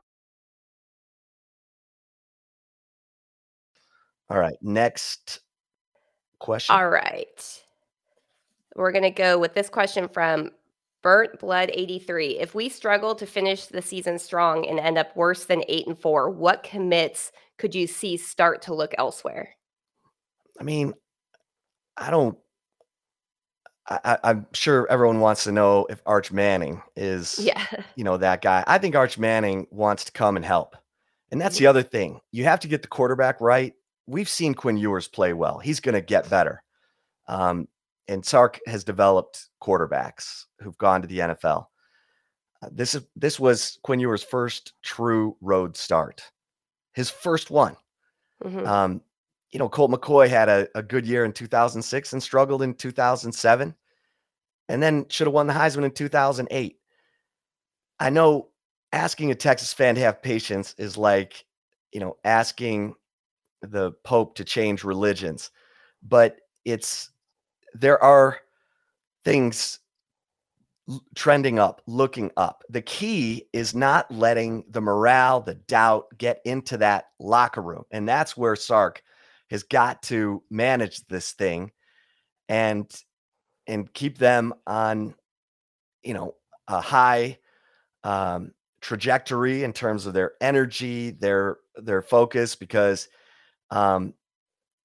[4.30, 4.58] All right.
[4.62, 5.40] Next
[6.38, 6.76] question.
[6.76, 7.64] All right.
[8.76, 10.52] We're going to go with this question from
[11.02, 12.40] Burnt Blood 83.
[12.40, 15.98] If we struggle to finish the season strong and end up worse than eight and
[15.98, 19.56] four, what commits could you see start to look elsewhere?
[20.60, 20.94] I mean,
[21.98, 22.38] I don't
[23.90, 28.42] I, am sure everyone wants to know if Arch Manning is, yeah, you know, that
[28.42, 28.64] guy.
[28.68, 30.76] I think Arch Manning wants to come and help,
[31.32, 32.22] and that's the other thing.
[32.32, 33.74] You have to get the quarterback right.
[34.06, 35.60] We've seen Quinn Ewers play well.
[35.60, 36.64] He's going to get better.
[37.28, 37.68] Um,
[38.08, 41.66] and Sark has developed quarterbacks who've gone to the NFL.
[42.62, 46.24] Uh, this is this was Quinn Ewers' first true road start,
[46.94, 47.76] his first one.
[48.44, 48.66] Mm-hmm.
[48.68, 49.02] Um,
[49.52, 53.76] you know, Colt McCoy had a, a good year in 2006 and struggled in 2007
[54.70, 56.78] and then should have won the Heisman in 2008.
[58.00, 58.50] I know
[58.94, 61.46] asking a Texas fan to have patience is like,
[61.92, 62.94] you know, asking
[63.62, 65.52] the Pope to change religions,
[66.04, 67.10] but it's
[67.74, 68.38] there are
[69.26, 69.80] things
[71.16, 72.64] trending up, looking up.
[72.70, 77.84] The key is not letting the morale, the doubt get into that locker room.
[77.92, 79.04] And that's where Sark
[79.50, 81.72] has got to manage this thing
[82.48, 82.92] and
[83.68, 85.14] and keep them on
[86.04, 86.36] you know
[86.68, 87.38] a high
[88.04, 93.08] um, trajectory in terms of their energy their their focus because
[93.72, 94.14] um,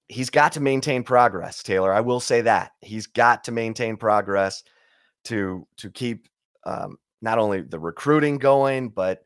[0.07, 2.71] he's got to maintain progress taylor i will say that.
[2.81, 4.63] He's got to maintain progress
[5.25, 6.27] to to keep
[6.65, 9.25] um, not only the recruiting going but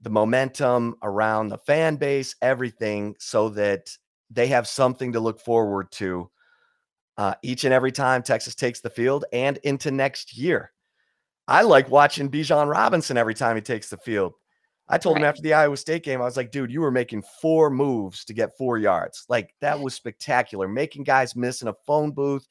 [0.00, 3.96] the momentum around the fan base everything so that
[4.30, 6.30] they have something to look forward to
[7.16, 10.72] uh, each and every time Texas takes the field and into next year.
[11.48, 14.34] I like watching Bijan Robinson every time he takes the field.
[14.88, 17.24] I told him after the Iowa State game, I was like, dude, you were making
[17.40, 19.24] four moves to get four yards.
[19.28, 20.68] Like that was spectacular.
[20.68, 22.46] Making guys miss in a phone booth,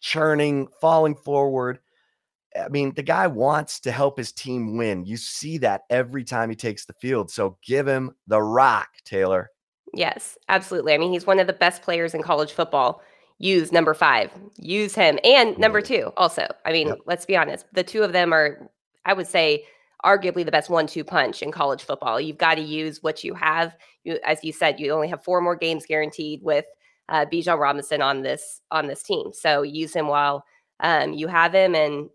[0.00, 1.78] churning, falling forward.
[2.58, 5.06] I mean, the guy wants to help his team win.
[5.06, 7.30] You see that every time he takes the field.
[7.30, 9.50] So give him the rock, Taylor.
[9.94, 10.94] Yes, absolutely.
[10.94, 13.02] I mean, he's one of the best players in college football.
[13.38, 16.46] Use number five, use him, and number two also.
[16.64, 16.98] I mean, Yep.
[17.06, 17.66] let's be honest.
[17.72, 18.70] The two of them are,
[19.04, 19.64] I would say,
[20.04, 22.20] arguably the best one-two punch in college football.
[22.20, 23.76] You've got to use what you have.
[24.04, 26.64] You, as you said, you only have four more games guaranteed with
[27.08, 29.32] uh, Bijan Robinson on this on this team.
[29.32, 30.44] So use him while
[30.80, 32.08] um, you have him, and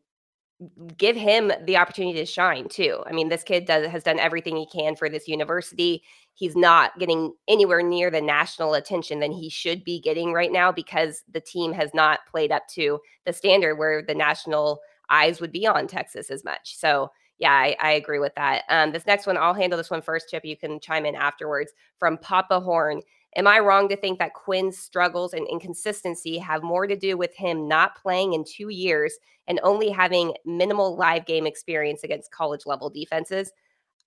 [0.97, 3.03] give him the opportunity to shine too.
[3.05, 6.03] I mean, this kid does has done everything he can for this university.
[6.37, 10.71] He's not getting anywhere near the national attention than he should be getting right now
[10.71, 15.51] because the team has not played up to the standard where the national eyes would
[15.51, 16.75] be on Texas as much.
[16.77, 17.09] So
[17.39, 18.65] yeah, I, I agree with that.
[18.69, 20.45] Um, this next one, I'll handle this one first, Chip.
[20.45, 21.71] You can chime in afterwards.
[21.97, 23.01] From Papa Horn.
[23.35, 27.35] Am I wrong to think that Quinn's struggles and inconsistency have more to do with
[27.35, 29.17] him not playing in two years
[29.47, 33.51] and only having minimal live game experience against college level defenses?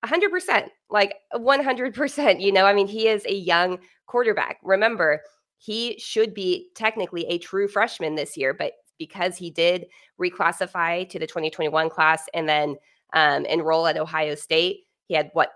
[0.05, 2.41] 100%, like 100%.
[2.41, 4.59] You know, I mean, he is a young quarterback.
[4.63, 5.21] Remember,
[5.59, 9.87] he should be technically a true freshman this year, but because he did
[10.21, 12.77] reclassify to the 2021 class and then
[13.13, 15.51] um, enroll at Ohio State, he had what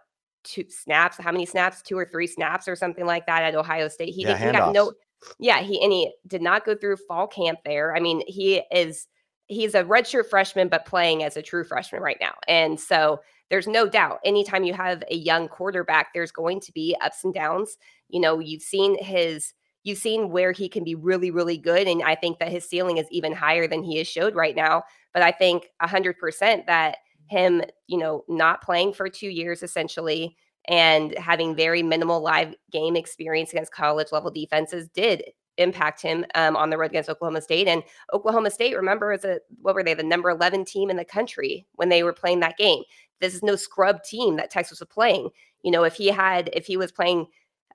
[0.45, 1.17] two snaps?
[1.19, 1.83] How many snaps?
[1.83, 4.15] Two or three snaps or something like that at Ohio State.
[4.15, 4.93] He, Yeah, did, he got no.
[5.39, 7.97] Yeah, he and he did not go through fall camp there.
[7.97, 9.07] I mean, he is
[9.47, 12.35] he's a redshirt freshman, but playing as a true freshman right now.
[12.47, 13.21] And so
[13.51, 17.35] there's no doubt anytime you have a young quarterback, there's going to be ups and
[17.35, 17.77] downs.
[18.09, 21.87] You know, you've seen his you've seen where he can be really, really good.
[21.87, 24.83] And I think that his ceiling is even higher than he has showed right now.
[25.13, 26.97] But I think hundred percent that
[27.29, 30.37] him, you know, not playing for two years essentially
[30.67, 35.23] and having very minimal live game experience against college level defenses did
[35.57, 37.69] impact him um, on the road against Oklahoma State.
[37.69, 37.83] And
[38.13, 41.67] Oklahoma State, remember, is a what were they, the number 11 team in the country
[41.75, 42.83] when they were playing that game.
[43.21, 45.31] This is no scrub team that Texas was playing.
[45.63, 47.27] You know, if he had, if he was playing,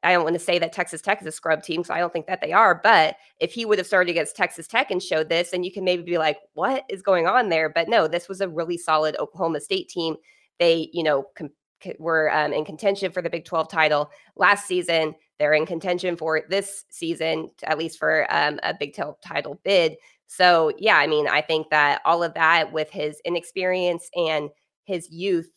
[0.04, 2.14] I don't want to say that Texas Tech is a scrub team, so I don't
[2.14, 2.80] think that they are.
[2.82, 5.84] But if he would have started against Texas Tech and showed this, then you can
[5.84, 7.70] maybe be like, what is going on there?
[7.70, 10.16] But no, this was a really solid Oklahoma State team.
[10.58, 11.52] They, you know, com-
[11.98, 15.16] were um, in contention for the Big 12 title last season.
[15.38, 19.96] They're in contention for this season, at least for um, a Big 12 title bid.
[20.28, 24.50] So, yeah, I mean, I think that all of that with his inexperience and
[24.90, 25.50] his youth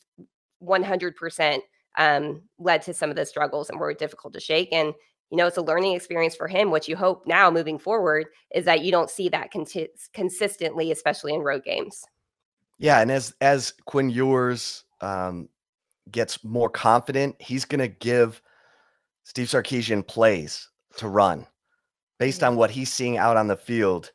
[0.63, 1.59] 100%
[1.99, 4.69] um, led to some of the struggles and were difficult to shake.
[4.73, 4.95] And,
[5.31, 6.71] you know, it's a learning experience for him.
[6.71, 11.35] What you hope now moving forward is that you don't see that conti- consistently, especially
[11.35, 12.05] in road games.
[12.79, 15.49] Yeah, and as as Quinn Ewers um,
[16.11, 18.43] gets more confident, he's going to give
[19.25, 21.47] Steve Sarkisian plays to run
[22.19, 24.11] based on what he's seeing out on the field,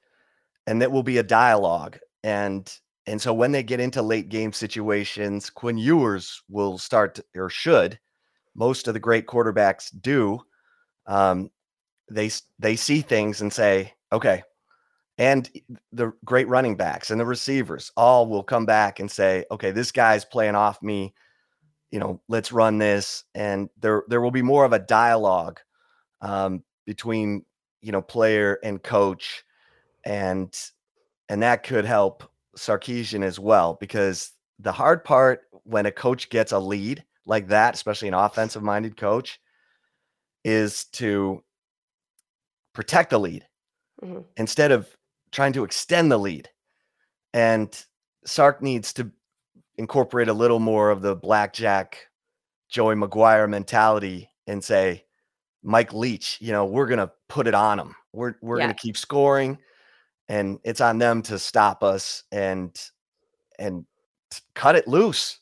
[0.67, 1.97] and that will be a dialogue.
[2.23, 2.71] And
[3.07, 7.97] and so when they get into late game situations, Quinn Ewers will start or should.
[8.53, 10.41] Most of the great quarterbacks do.
[11.05, 11.49] Um,
[12.11, 12.29] they
[12.59, 14.43] they see things and say, okay,
[15.17, 15.49] and
[15.93, 19.91] the great running backs and the receivers all will come back and say, okay, this
[19.91, 21.13] guy's playing off me.
[21.91, 23.23] You know, let's run this.
[23.33, 25.61] And there there will be more of a dialogue
[26.19, 27.45] um, between
[27.81, 29.45] you know player and coach,
[30.03, 30.53] and
[31.29, 36.51] and that could help Sarkisian as well because the hard part when a coach gets
[36.51, 39.39] a lead like that, especially an offensive minded coach,
[40.43, 41.43] is to
[42.73, 43.47] protect the lead
[44.01, 44.25] Mhm.
[44.37, 44.87] instead of
[45.31, 46.49] trying to extend the lead.
[47.33, 47.69] And
[48.25, 49.11] Sark needs to
[49.77, 52.07] incorporate a little more of the blackjack
[52.69, 55.05] Joey McGuire mentality and say,
[55.63, 57.95] Mike Leach, you know, we're gonna put it on them.
[58.13, 58.65] We're we're Yeah.
[58.65, 59.57] gonna keep scoring,
[60.29, 62.77] and it's on them to stop us and
[63.59, 63.85] and
[64.53, 65.39] cut it loose.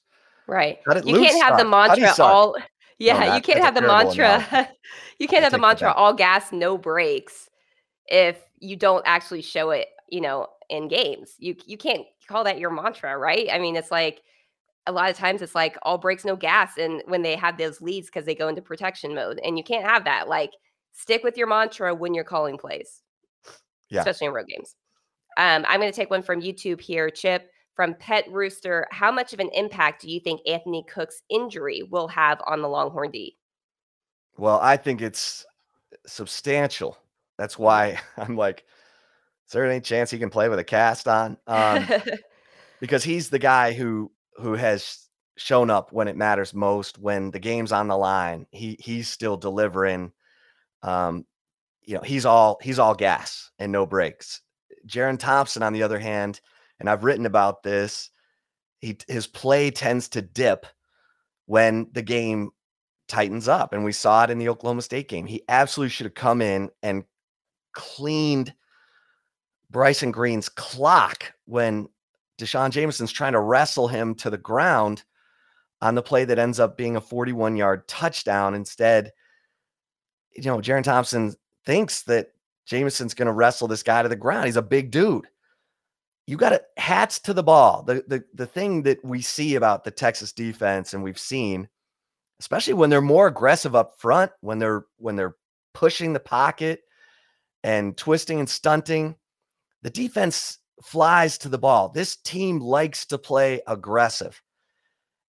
[0.48, 0.80] Right.
[0.86, 2.56] Cut it You loose, can't have the mantra all
[3.00, 4.70] yeah, you can't have the mantra
[5.20, 7.50] you can't I have the mantra all gas, no brakes
[8.08, 11.34] if you don't actually show it, you know, in games.
[11.40, 13.48] You you can't call that your mantra, right?
[13.52, 14.22] I mean, it's like
[14.88, 17.82] a lot of times it's like all breaks, no gas, and when they have those
[17.82, 20.28] leads because they go into protection mode, and you can't have that.
[20.28, 20.52] Like,
[20.92, 23.02] stick with your mantra when you're calling plays,
[23.90, 24.00] Yeah.
[24.00, 24.76] especially in road games.
[25.38, 28.88] Um, I'm going to take one from YouTube here, Chip from Pet Rooster.
[28.92, 32.70] How much of an impact do you think Anthony Cook's injury will have on the
[32.70, 33.38] Longhorn D?
[34.38, 35.46] Well, I think it's
[36.06, 36.98] substantial.
[37.38, 38.64] That's why I'm like,
[39.48, 41.38] is there any chance he can play with a cast on?
[41.48, 41.88] Um,
[42.80, 45.08] because he's the guy who who has
[45.38, 48.48] shown up when it matters most, when the game's on the line.
[48.52, 50.12] He he's still delivering.
[50.82, 51.26] Um,
[51.86, 54.42] you know, he's all he's all gas and no brakes.
[54.88, 56.42] Jerrin Thompson, on the other hand,
[56.80, 58.10] and I've written about this,
[58.80, 60.66] he his play tends to dip
[61.46, 62.52] when the game
[63.08, 63.74] tightens up.
[63.74, 65.26] And we saw it in the Oklahoma State game.
[65.26, 67.04] He absolutely should have come in and
[67.74, 68.54] cleaned
[69.70, 71.88] Bryson Green's clock when
[72.38, 75.04] D'Shawn Jamison's trying to wrestle him to the ground
[75.82, 78.56] on the play that ends up being a 41 yard touchdown.
[78.56, 79.12] Instead,
[80.36, 81.34] you know, Jerrin Thompson
[81.66, 82.32] thinks that
[82.68, 84.46] Jamison's going to wrestle this guy to the ground.
[84.46, 85.28] He's a big dude.
[86.28, 87.84] You got to hats to the ball.
[87.84, 91.70] The, the the thing that we see about the Texas defense and we've seen,
[92.40, 95.36] especially when they're more aggressive up front, when they're when they're
[95.76, 96.82] pushing the pocket
[97.64, 99.16] and twisting and stunting,
[99.84, 101.90] the defense flies to the ball.
[101.90, 104.42] This team likes to play aggressive.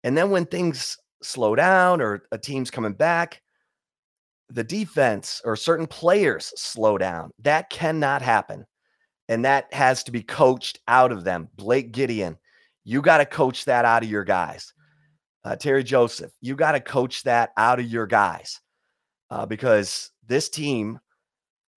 [0.04, 3.42] And then when things slow down or a team's coming back,
[4.50, 7.32] the defense or certain players slow down.
[7.40, 8.66] That cannot happen.
[9.28, 11.50] And that has to be coached out of them.
[11.56, 12.38] Blake Gideon,
[12.84, 14.74] you got to coach that out of your guys.
[15.44, 18.62] Uh, Terry Joseph, you got to coach that out of your guys
[19.30, 21.00] uh, because this team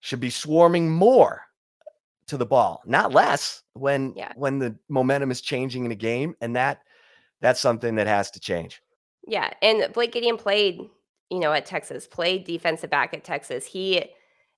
[0.01, 1.43] should be swarming more
[2.29, 4.33] to the ball, not less when yeah.
[4.37, 6.83] when the momentum is changing in a game, and that
[7.41, 8.81] that's something that has to change.
[9.27, 10.81] Yeah, and Blake Gideon played,
[11.31, 13.67] you know, at Texas, played defensive back at Texas.
[13.67, 14.05] He,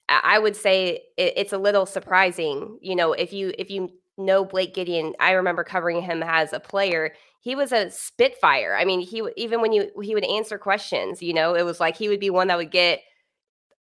[0.09, 4.45] I would say, it, it's a little surprising, you know, if you if you know
[4.45, 5.15] Blake Gideon.
[5.19, 7.15] I remember covering him as a player.
[7.41, 8.77] He was a spitfire.
[8.79, 11.97] I mean, he even when you he would answer questions, you know, it was like
[11.97, 13.01] he would be one that would get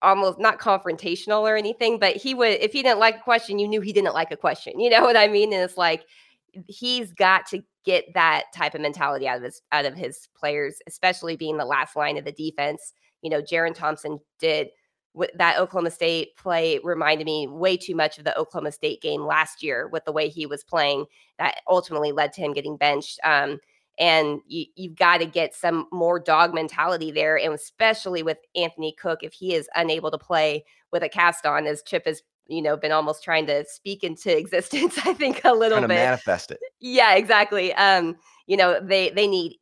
[0.02, 3.68] almost not confrontational or anything, but he would, if he didn't like a question, you
[3.68, 4.74] knew he didn't like a question.
[4.80, 5.52] You know what I mean?
[5.52, 6.06] And it's like
[6.66, 10.76] he's got to get that type of mentality out of his out of his players,
[10.86, 12.92] especially being the last line of the defense.
[13.22, 14.68] You know, Jerrin Thompson did
[15.34, 19.62] that Oklahoma State play reminded me way too much of the Oklahoma State game last
[19.62, 21.04] year with the way he was playing.
[21.38, 23.18] That ultimately led to him getting benched.
[23.24, 23.58] Um,
[23.98, 27.38] and you, you've got to get some more dog mentality there.
[27.38, 31.66] And especially with Anthony Cook, if he is unable to play with a cast on,
[31.66, 35.52] as Chip has you know been almost trying to speak into existence i think a
[35.52, 38.16] little bit manifest it yeah exactly um
[38.46, 39.56] you know they they need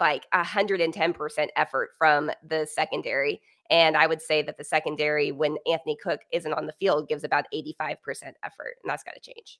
[0.00, 5.96] like 110% effort from the secondary and i would say that the secondary when anthony
[6.02, 7.72] cook isn't on the field gives about 85%
[8.42, 9.58] effort and that's got to change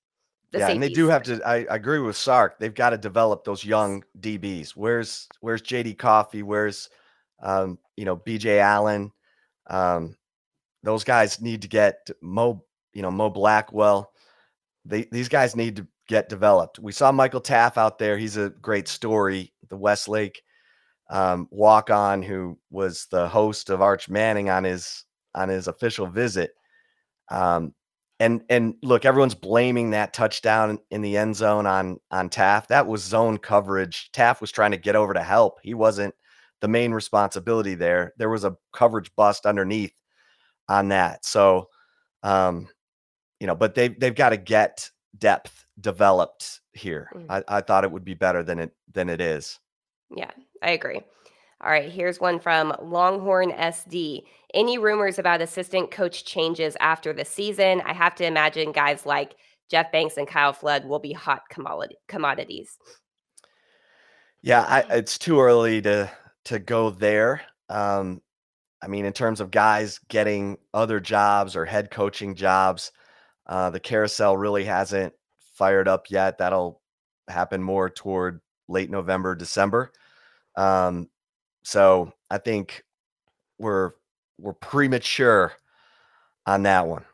[0.52, 1.40] the yeah, and they do have to.
[1.44, 2.58] I, I, agree with Sark.
[2.58, 4.70] They've got to develop those young DBs.
[4.70, 6.42] Where's Where's JD Coffey?
[6.42, 6.88] Where's
[7.42, 9.12] um, you know BJ Allen?
[9.68, 10.16] Um,
[10.82, 12.64] those guys need to get Mo.
[12.92, 14.10] You know Mo Blackwell.
[14.84, 16.78] They, these guys need to get developed.
[16.78, 18.16] We saw Michael Taaffe out there.
[18.16, 19.52] He's a great story.
[19.68, 20.40] The Westlake
[21.10, 25.04] um, walk on, who was the host of Arch Manning on his
[25.34, 26.52] on his official visit.
[27.30, 27.74] Um,
[28.18, 32.68] and and look, everyone's blaming that touchdown in the end zone on on Taaffe.
[32.68, 34.10] That was zone coverage.
[34.12, 35.58] Taaffe was trying to get over to help.
[35.62, 36.14] He wasn't
[36.60, 38.14] the main responsibility there.
[38.16, 39.92] There was a coverage bust underneath
[40.68, 41.24] on that.
[41.24, 41.68] So,
[42.22, 42.68] um,
[43.40, 47.10] you know, but they they've got to get depth developed here.
[47.14, 47.26] Mm.
[47.28, 49.58] I, I thought it would be better than it than it is.
[50.14, 50.30] Yeah,
[50.62, 51.00] I agree.
[51.62, 54.24] All right, here's one from Longhorn SD.
[54.52, 57.80] Any rumors about assistant coach changes after the season?
[57.86, 59.36] I have to imagine guys like
[59.70, 61.42] Jeff Banks and Kyle Flood will be hot
[62.08, 62.76] commodities.
[64.42, 66.10] Yeah, I, it's too early to
[66.44, 67.40] to go there.
[67.68, 68.22] Um,
[68.86, 72.92] I mean, in terms of guys getting other jobs or head coaching jobs,
[73.48, 75.12] uh, the carousel really hasn't
[75.54, 76.38] fired up yet.
[76.38, 76.80] That'll
[77.26, 79.90] happen more toward late November, December.
[80.56, 81.08] Um,
[81.64, 82.84] so I think
[83.58, 83.90] we're
[84.38, 85.52] we're premature
[86.46, 87.04] on that one.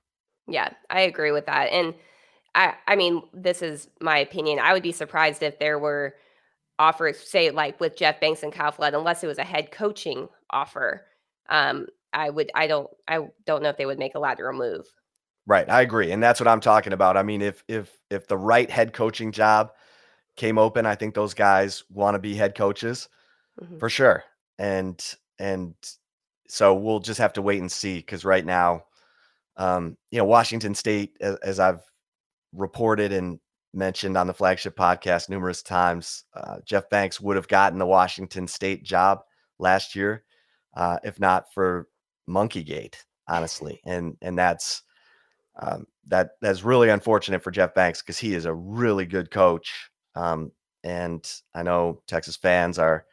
[0.47, 1.73] Yeah, I agree with that.
[1.73, 1.95] And
[2.55, 4.59] I I mean, this is my opinion.
[4.59, 6.17] I would be surprised if there were
[6.79, 10.29] offers, say like with Jeff Banks and Kyle Flood, unless it was a head coaching
[10.51, 11.07] offer.
[11.53, 14.87] Um, I would I don't I don't know if they would make a lateral move.
[15.47, 15.69] Right.
[15.69, 16.13] I agree.
[16.13, 17.17] And that's what I'm talking about.
[17.17, 19.71] I mean, if if if the right head coaching job
[20.37, 23.09] came open, I think those guys want to be head coaches
[23.61, 23.79] mm-hmm.
[23.79, 24.25] for sure
[24.59, 25.75] and and
[26.49, 28.85] so we'll just have to wait and see because right now,
[29.57, 31.81] um, you know, Washington State, as, as, I've
[32.53, 33.41] reported and
[33.73, 38.47] mentioned on the flagship podcast numerous times, uh, Jeff Banks would have gotten the Washington
[38.47, 39.21] State job
[39.59, 40.25] last year,
[40.75, 41.89] uh, if not for
[42.29, 42.97] Monkeygate,
[43.29, 44.83] honestly, and and that's
[45.61, 49.91] um, that that's really unfortunate for Jeff Banks because he is a really good coach.
[50.15, 50.53] Um,
[50.85, 53.07] and I know Texas fans are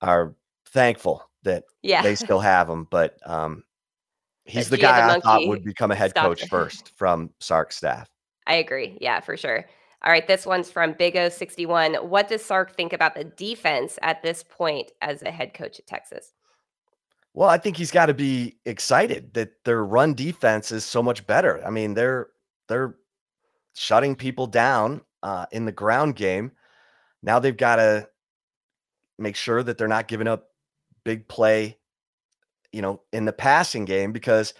[0.00, 0.34] are
[0.66, 2.02] thankful that Yeah.
[2.02, 2.86] they still have him.
[2.90, 3.64] But um,
[4.44, 7.30] he's the Gia the guy I thought would become a head stopped coach first from
[7.40, 8.08] Sark's staff.
[8.46, 8.98] I agree.
[9.00, 9.64] Yeah, for sure.
[10.04, 11.94] All right, this one's from Big O 61.
[11.94, 15.86] What does Sark think about the defense at this point as a head coach at
[15.86, 16.32] Texas?
[17.34, 21.26] Well, I think he's got to be excited that their run defense is so much
[21.26, 21.64] better.
[21.64, 22.28] I mean, they're
[22.68, 22.96] they're
[23.74, 26.52] shutting people down uh, in the ground game.
[27.22, 28.08] Now they've got to
[29.18, 30.48] make sure that they're not giving up
[31.04, 31.78] big play,
[32.72, 34.54] you know, in the passing game because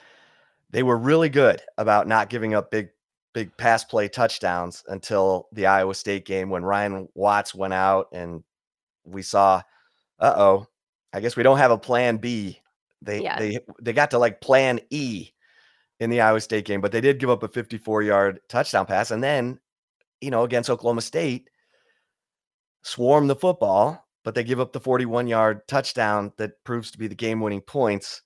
[0.70, 2.90] they were really good about not giving up big
[3.34, 8.42] big pass play touchdowns until the Iowa State game when Ryan Watts went out and
[9.04, 9.62] we saw,
[10.20, 10.66] uh oh,
[11.12, 12.61] I guess we don't have a plan B.
[13.04, 13.38] They Yeah.
[13.38, 15.30] they they got to like plan E
[16.00, 19.10] in the Iowa State game, but they did give up a 54 yard touchdown pass,
[19.10, 19.58] and then
[20.20, 21.50] you know against Oklahoma State,
[22.82, 27.08] swarm the football, but they give up the 41 yard touchdown that proves to be
[27.08, 28.22] the game winning points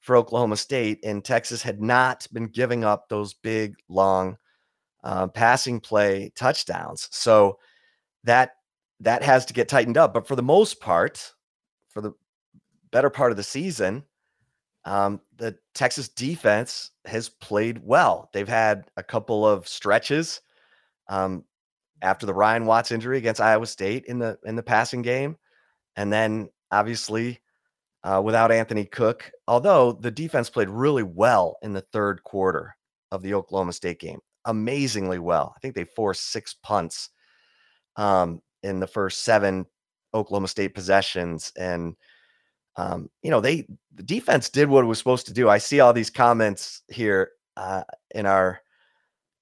[0.00, 1.00] for Oklahoma State.
[1.04, 4.36] And Texas had not been giving up those big, long
[5.04, 7.08] uh, passing play touchdowns.
[7.12, 7.58] So
[8.24, 8.52] that
[9.00, 10.14] that has to get tightened up.
[10.14, 11.32] But for the most part,
[11.88, 12.12] for the
[12.92, 14.04] better part of the season,
[14.84, 18.30] um, the Texas defense has played well.
[18.32, 20.40] They've had a couple of stretches
[21.08, 21.44] um,
[22.02, 25.36] after the Ryan Watts injury against Iowa State in the in the passing game,
[25.96, 27.40] and then obviously
[28.04, 29.30] uh, without Anthony Cook.
[29.46, 32.76] Although the defense played really well in the third quarter
[33.12, 35.52] of the Oklahoma State game, amazingly well.
[35.56, 37.10] I think they forced six punts
[37.96, 39.66] um, in the first seven
[40.14, 41.94] Oklahoma State possessions, and
[42.76, 45.48] um, you know they the defense did what it was supposed to do.
[45.48, 48.60] I see all these comments here uh, in our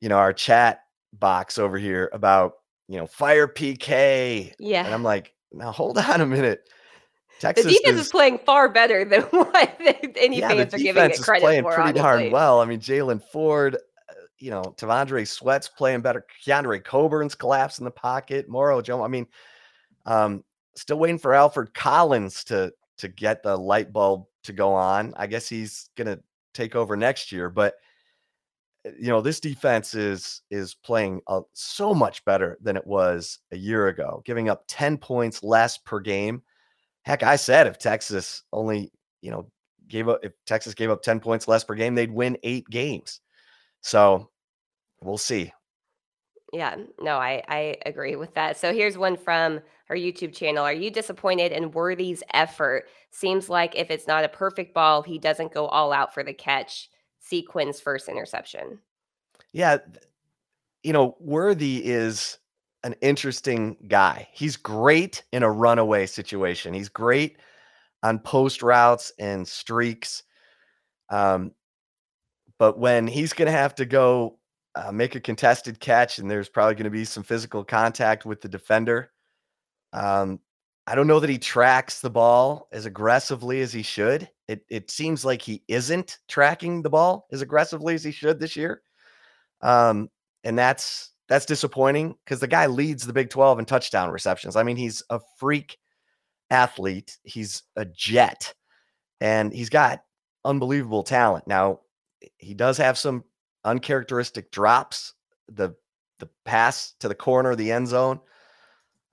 [0.01, 0.81] you know our chat
[1.13, 2.55] box over here about
[2.89, 4.85] you know fire PK, Yeah.
[4.85, 6.69] and I'm like, now hold on a minute.
[7.41, 9.77] the Texas defense is, playing far better than what
[10.17, 11.75] any yeah, the fans are giving defense it is credit playing for.
[11.75, 12.03] pretty honestly.
[12.25, 12.61] darn well.
[12.61, 16.27] I mean, Jaylan Ford, uh, you know, T'Vondre Sweat's playing better.
[16.45, 18.49] Keondre Coburn's collapse in the pocket.
[18.49, 19.05] Moro Ojomo.
[19.05, 19.27] I mean,
[20.07, 20.43] um,
[20.75, 25.15] still waiting for Alfred Collins to to get the light bulb to go on.
[25.17, 26.19] I guess he's gonna
[26.55, 27.75] take over next year, but
[28.87, 33.39] uh, you know, this defense is is playing uh, so much better than it was
[33.53, 36.43] a year ago, giving up 10 points less per game.
[37.03, 38.93] Heck, I said if Texas only,
[39.23, 39.51] you know,
[39.89, 43.21] gave up if Texas gave up 10 points less per game, they'd win 8 games.
[43.83, 44.31] So,
[45.03, 45.53] we'll see.
[46.53, 48.57] Yeah, no, I I agree with that.
[48.57, 50.65] So here's one from our YouTube channel.
[50.65, 52.89] Are you disappointed in Worthy's effort?
[53.11, 56.33] Seems like if it's not a perfect ball, he doesn't go all out for the
[56.33, 56.91] catch.
[57.21, 58.81] See Quinn's first interception.
[59.53, 59.79] Yeah,
[60.83, 62.39] you know, Worthy is
[62.83, 64.29] an interesting guy.
[64.33, 66.75] He's great in a runaway situation.
[66.75, 67.37] He's great
[68.03, 70.23] on post routes and streaks.
[71.11, 71.53] Um,
[72.59, 74.39] but when he's going to have to go
[74.75, 78.41] uh, make a contested catch, and there's probably going to be some physical contact with
[78.41, 79.11] the defender.
[79.93, 80.41] Um,
[80.87, 84.29] I don't know that he tracks the ball as aggressively as he should.
[84.49, 88.57] It it seems like he isn't tracking the ball as aggressively as he should this
[88.57, 88.83] year.
[89.61, 90.11] Um,
[90.45, 94.57] and that's that's disappointing because the guy leads the Big 12 in touchdown receptions.
[94.57, 95.79] I mean, he's a freak
[96.51, 97.19] athlete.
[97.23, 98.53] He's a jet,
[99.21, 100.03] and he's got
[100.45, 101.47] unbelievable talent.
[101.47, 101.81] Now,
[102.39, 103.25] he does have some
[103.65, 105.15] uncharacteristic drops.
[105.49, 105.75] The
[106.19, 108.21] the pass to the corner of the end zone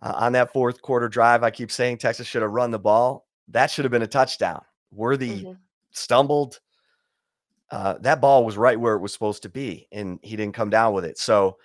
[0.02, 1.42] uh, on that fourth quarter drive.
[1.44, 3.28] I keep saying Texas should have run the ball.
[3.48, 4.62] That should have been a touchdown.
[4.92, 5.58] Worthy Mhm.
[5.92, 6.60] stumbled.
[7.72, 10.70] Uh, that ball was right where it was supposed to be, and he didn't come
[10.70, 11.18] down with it.
[11.18, 11.58] So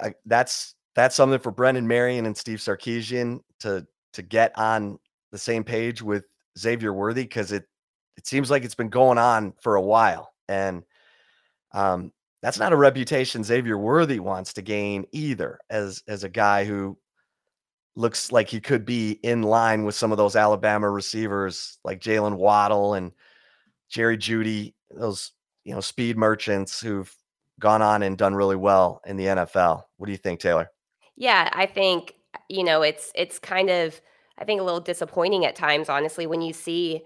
[0.00, 4.98] I, that's that's something for Brennan Marion and Steve Sarkisian to to get on
[5.32, 6.24] the same page with
[6.58, 7.68] Xavier Worthy because it
[8.16, 10.82] it seems like it's been going on for a while, and
[11.76, 12.10] um,
[12.42, 15.58] that's not a reputation Xavier Worthy wants to gain either.
[15.70, 16.98] As as a guy who
[17.94, 22.36] looks like he could be in line with some of those Alabama receivers like Jaylen
[22.36, 23.12] Waddle and
[23.88, 25.32] Jerry Jeudy, those
[25.64, 27.14] you know speed merchants who've
[27.60, 29.84] gone on and done really well in the NFL.
[29.98, 30.70] What do you think, Taylor?
[31.14, 32.14] Yeah, I think
[32.48, 34.00] you know it's it's kind of
[34.38, 37.02] I think a little disappointing at times, honestly, when you see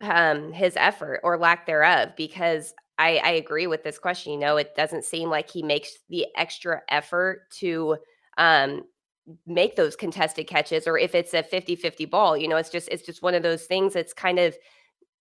[0.00, 2.10] um, his effort or lack thereof.
[2.16, 4.32] Because I, I agree with this question.
[4.34, 7.96] You know, it doesn't seem like he makes the extra effort to
[8.36, 8.82] um,
[9.46, 12.36] make those contested catches, or if it's a 50-50 ball.
[12.36, 13.96] You know, it's just it's just one of those things.
[13.96, 14.54] It's kind of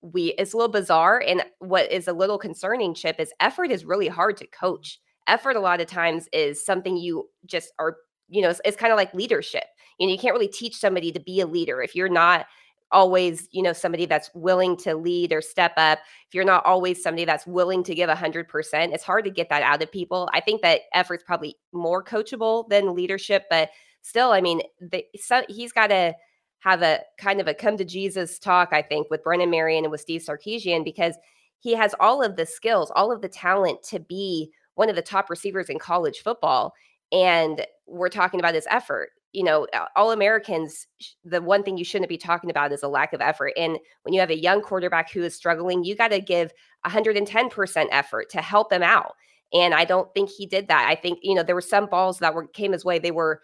[0.01, 3.83] we it's a little bizarre and what is a little concerning chip is effort is
[3.83, 7.97] really hard to coach effort a lot of times is something you just are
[8.29, 9.63] you know, it's, it's kind of like leadership.
[9.97, 12.45] You know, you can't really teach somebody to be a leader if you're not
[12.91, 15.99] always, you know, somebody that's willing to lead or step up.
[16.27, 19.63] If you're not always somebody that's willing to give 100%, it's hard to get that
[19.63, 20.29] out of people.
[20.33, 23.69] I think that effort's probably more coachable than leadership, but
[24.01, 26.13] still, I mean, the, so he's got to
[26.59, 29.91] have a kind of a come to Jesus talk, I think, with Brennan Marion and
[29.91, 31.15] with Steve Sarkisian because
[31.59, 35.01] he has all of the skills, all of the talent to be one of the
[35.01, 36.73] top receivers in college football.
[37.11, 40.87] And we're talking about his effort you know, all Americans,
[41.23, 43.53] the one thing you shouldn't be talking about is a lack of effort.
[43.57, 46.51] And when you have a young quarterback who is struggling, you got to give
[46.85, 49.13] 110% effort to help him out.
[49.53, 50.87] And I don't think he did that.
[50.89, 52.99] I think, you know, there were some balls that were came his way.
[52.99, 53.41] They were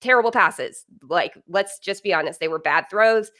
[0.00, 0.84] terrible passes.
[1.02, 3.30] Like, let's just be honest, they were bad throws,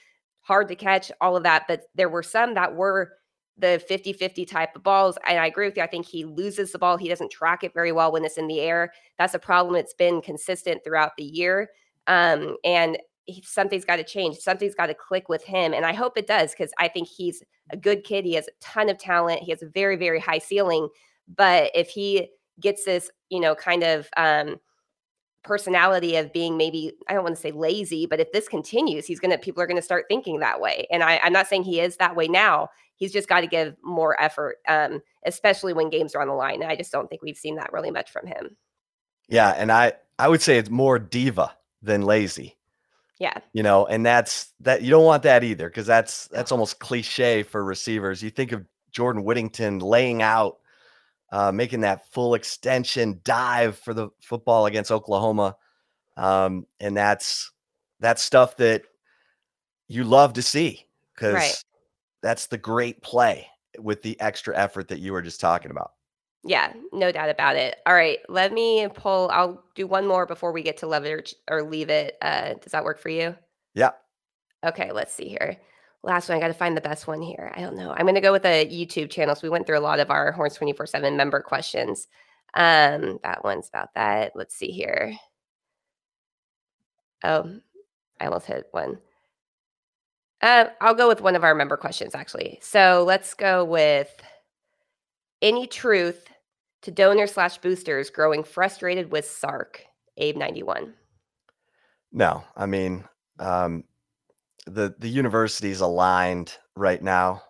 [0.41, 1.65] hard to catch, all of that.
[1.69, 3.13] But there were some that were
[3.59, 5.17] the 50 50 type of balls.
[5.27, 5.83] And I agree with you.
[5.83, 6.97] I think he loses the ball.
[6.97, 8.93] He doesn't track it very well when it's in the air.
[9.19, 9.77] That's a problem.
[9.77, 11.71] It's been consistent throughout the year.
[12.07, 14.37] Um, and he, something's got to change.
[14.39, 15.75] Something's got to click with him.
[15.75, 18.25] And I hope it does because I think he's a good kid.
[18.25, 19.43] He has a ton of talent.
[19.43, 20.89] He has a very, very high ceiling.
[21.35, 22.29] But if he
[22.61, 24.57] gets this, you know, kind of um,
[25.43, 29.21] personality of being maybe, I don't want to say lazy, but if this continues, he's
[29.21, 30.87] going to, people are going to start thinking that way.
[30.91, 32.69] And I, I'm not saying he is that way now.
[32.95, 36.63] He's just got to give more effort, um, especially when games are on the line.
[36.63, 38.57] And I just don't think we've seen that really much from him.
[39.29, 39.51] Yeah.
[39.51, 41.55] And I, I would say it's more diva
[41.87, 42.57] than lazy.
[43.19, 43.39] Yeah.
[43.55, 47.43] You know, and that's that you don't want that either because that's that's almost cliche
[47.43, 48.23] for receivers.
[48.23, 50.59] You think of Jordan Whittington laying out,
[51.33, 55.57] uh, making that full extension dive for the football against Oklahoma.
[56.19, 57.51] Um, and that's
[58.01, 58.83] that's stuff that
[59.89, 61.65] you love to see because right.
[62.23, 63.47] that's the great play
[63.79, 65.93] with the extra effort that you were just talking about.
[66.47, 67.77] Yeah, no doubt about it.
[67.87, 69.29] All right, let me pull.
[69.33, 72.17] I'll do one more before we get to love it or, or leave it.
[72.23, 73.35] Uh, does that work for you?
[73.75, 73.91] Yeah.
[74.65, 75.57] Okay, let's see here.
[76.05, 76.39] Last one.
[76.39, 77.53] I got to find the best one here.
[77.57, 77.91] I don't know.
[77.91, 79.35] I'm going to go with a YouTube channel.
[79.35, 82.07] So we went through a lot of our Horns 24 7 member questions.
[82.55, 84.33] Um, that one's about that.
[84.37, 85.15] Let's see here.
[87.25, 87.59] Oh,
[88.21, 88.99] I almost hit one.
[90.43, 92.61] Uh, I'll go with one of our member questions actually.
[92.63, 94.15] So let's go with
[95.43, 96.29] any truth
[96.83, 99.83] to donors slash boosters growing frustrated with Sark,
[100.17, 100.95] Abe 91?
[102.13, 103.05] No, I mean,
[103.39, 103.85] um,
[104.67, 107.43] the the university is aligned right now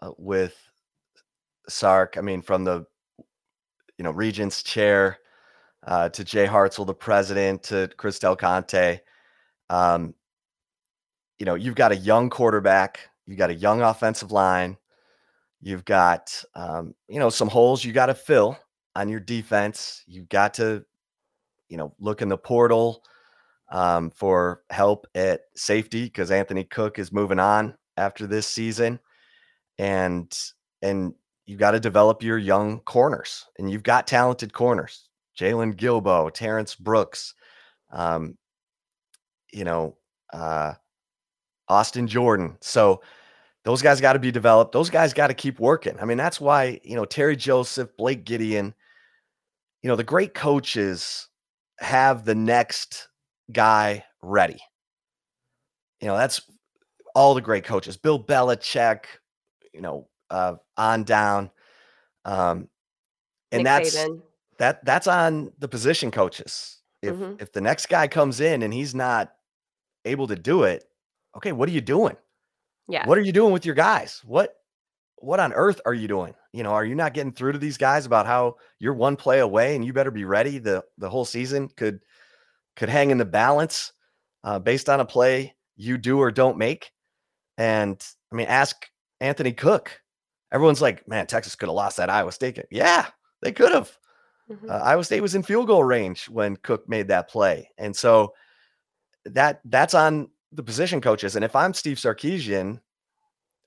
[0.00, 0.56] uh, with
[1.68, 2.16] Sark.
[2.16, 2.86] I mean, from the
[3.98, 5.18] you know regent's chair
[5.86, 9.00] uh, to Jay Hartzell, the president, to Chris Del Conte.
[9.70, 10.14] Um,
[11.38, 14.76] you know, you've got a young quarterback, you've got a young offensive line,
[15.60, 18.58] you've got um, you know some holes you got to fill
[18.96, 20.02] on your defense.
[20.06, 20.84] You've got to,
[21.68, 23.02] you know, look in the portal
[23.70, 28.98] um, for help at safety because Anthony Cook is moving on after this season,
[29.78, 30.36] and
[30.82, 31.14] and
[31.46, 36.74] you've got to develop your young corners, and you've got talented corners: Jaylon Guilbeau, Terrence
[36.74, 37.34] Brooks,
[37.90, 38.36] um,
[39.52, 39.96] you know,
[40.32, 40.74] uh,
[41.68, 42.56] Austin Jordan.
[42.60, 43.00] So
[43.64, 44.72] those guys got to be developed.
[44.72, 45.98] Those guys got to keep working.
[46.00, 48.74] I mean, that's why, you know, Terry Joseph, Blake Gideon,
[49.84, 51.28] you know, the great coaches
[51.78, 53.08] have the next
[53.52, 54.58] guy ready.
[56.00, 56.40] You know, that's
[57.14, 57.98] all the great coaches.
[57.98, 59.04] Bill Belichick,
[59.74, 61.50] you know, uh, on down.
[62.24, 62.68] Um,
[63.52, 64.08] and Nick that's
[64.56, 66.80] that that's on the position coaches.
[67.02, 67.34] If mm-hmm.
[67.38, 69.34] if the next guy comes in and he's not
[70.06, 70.82] able to do it,
[71.36, 72.16] okay, what are you doing?
[72.88, 73.06] Yeah.
[73.06, 74.22] What are you doing with your guys?
[74.24, 74.56] What
[75.16, 76.34] what on earth are you doing?
[76.54, 79.40] You know, are you not getting through to these guys about how you're one play
[79.40, 80.58] away and you better be ready?
[80.58, 81.98] The the whole season could
[82.76, 83.92] could hang in the balance
[84.44, 86.92] uh, based on a play you do or don't make.
[87.58, 88.00] And
[88.32, 88.88] I mean, ask
[89.20, 90.00] Anthony Cook.
[90.52, 92.66] Everyone's like, man, Texas could have lost that Iowa State game.
[92.70, 93.06] Yeah,
[93.42, 93.98] they could have.
[94.48, 94.70] Mm-hmm.
[94.70, 98.32] Uh, Iowa State was in field goal range when Cook made that play, and so
[99.24, 101.34] that that's on the position coaches.
[101.34, 102.78] And if I'm Steve Sarkisian,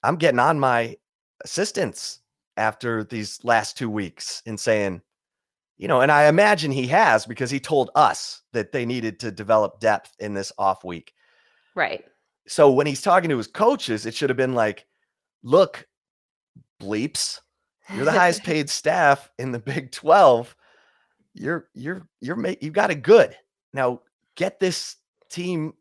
[0.03, 0.95] I'm getting on my
[1.43, 2.21] assistants
[2.57, 5.01] after these last two weeks and saying,
[5.77, 9.31] you know, and I imagine he has because he told us that they needed to
[9.31, 11.13] develop depth in this off week.
[11.75, 12.03] Right.
[12.47, 14.87] So when he's talking to his coaches, it should have been like,
[15.43, 15.87] look,
[16.81, 17.39] bleeps,
[17.93, 20.55] you're the highest paid staff in the Big 12.
[21.33, 23.35] You're you're you're you've got it good.
[23.73, 24.01] Now
[24.35, 24.95] get this
[25.29, 25.73] team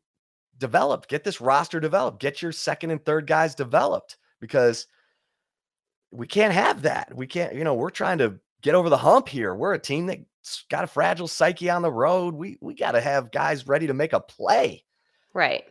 [0.59, 4.87] developed, get this roster developed, get your second and third guys developed because
[6.17, 7.15] we can't have that.
[7.15, 9.55] We can't, you know, we're trying to get over the hump here.
[9.55, 12.35] We're a team that's got a fragile psyche on the road.
[12.35, 14.85] We we got to have guys ready to make a play.
[15.35, 15.65] Right.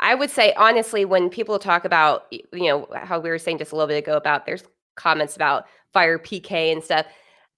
[0.00, 3.72] I would say honestly, when people talk about you know how we were saying just
[3.72, 4.64] a little bit ago about there's
[4.96, 7.06] comments about fire PK and stuff.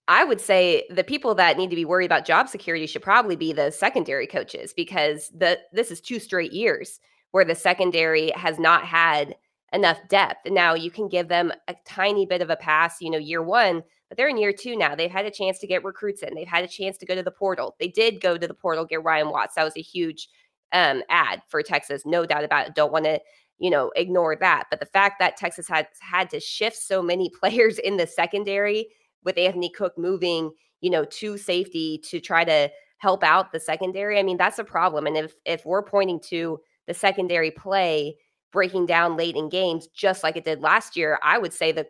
[0.09, 3.35] I would say the people that need to be worried about job security should probably
[3.35, 7.01] be the secondary coaches because the this is two straight years
[7.33, 9.35] where the secondary has not had
[9.73, 10.49] enough depth.
[10.49, 13.83] Now you can give them a tiny bit of a pass, you know, year one,
[14.09, 14.95] but they're in year two now.
[14.95, 16.35] They've had a chance to get recruits in.
[16.35, 17.75] They've had a chance to go to the portal.
[17.81, 19.55] They did go to the portal, get Ryan Watts.
[19.57, 20.29] That was a huge
[20.73, 22.75] um, ad for Texas, no doubt about it.
[22.75, 23.21] Don't want to,
[23.59, 24.65] you know, ignore that.
[24.71, 28.89] But the fact that Texas had had to shift so many players in the secondary
[29.25, 34.19] with Anthony Cook moving, you know, to safety to try to help out the secondary.
[34.19, 35.07] I mean, that's a problem.
[35.07, 38.17] And if if we're pointing to the secondary play
[38.57, 41.89] breaking down late in games, just like it did last year, I would say that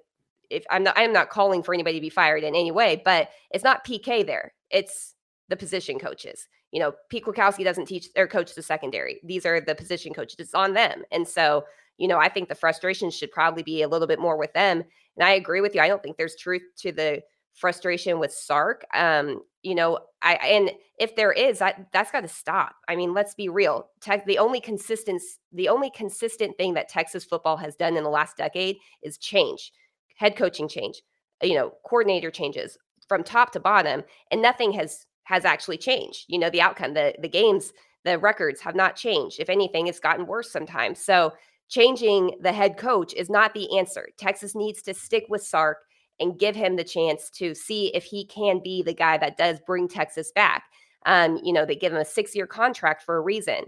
[0.50, 3.28] if I'm not I'm not calling for anybody to be fired in any way, but
[3.52, 4.52] it's not PK there.
[4.68, 5.14] It's
[5.48, 6.48] the position coaches.
[6.72, 9.20] You know, Pete Kwiatkowski doesn't teach or coach the secondary.
[9.22, 10.40] These are the position coaches.
[10.40, 11.04] It's on them.
[11.12, 11.64] And so,
[11.98, 14.82] you know, I think the frustration should probably be a little bit more with them.
[15.16, 15.80] And I agree with you.
[15.80, 17.22] I don't think there's truth to the
[17.56, 18.84] frustration with Sark.
[18.94, 22.76] Um, you know, I and if there is, that that's got to stop.
[22.88, 23.88] I mean, let's be real.
[24.00, 25.20] Tech, the only consistent,
[25.52, 29.72] the only consistent thing that Texas football has done in the last decade is change,
[30.16, 31.02] head coaching change,
[31.42, 32.78] you know, coordinator changes
[33.08, 36.24] from top to bottom, and nothing has has actually changed.
[36.28, 37.72] You know, the outcome, the the games,
[38.04, 39.40] the records have not changed.
[39.40, 41.00] If anything, it's gotten worse sometimes.
[41.00, 41.32] So
[41.68, 44.08] changing the head coach is not the answer.
[44.18, 45.78] Texas needs to stick with Sark
[46.20, 49.58] and give him the chance to see if he can be the guy that does
[49.66, 50.64] bring Texas back.
[51.04, 53.64] Um, you know, they give him a six year contract for a reason.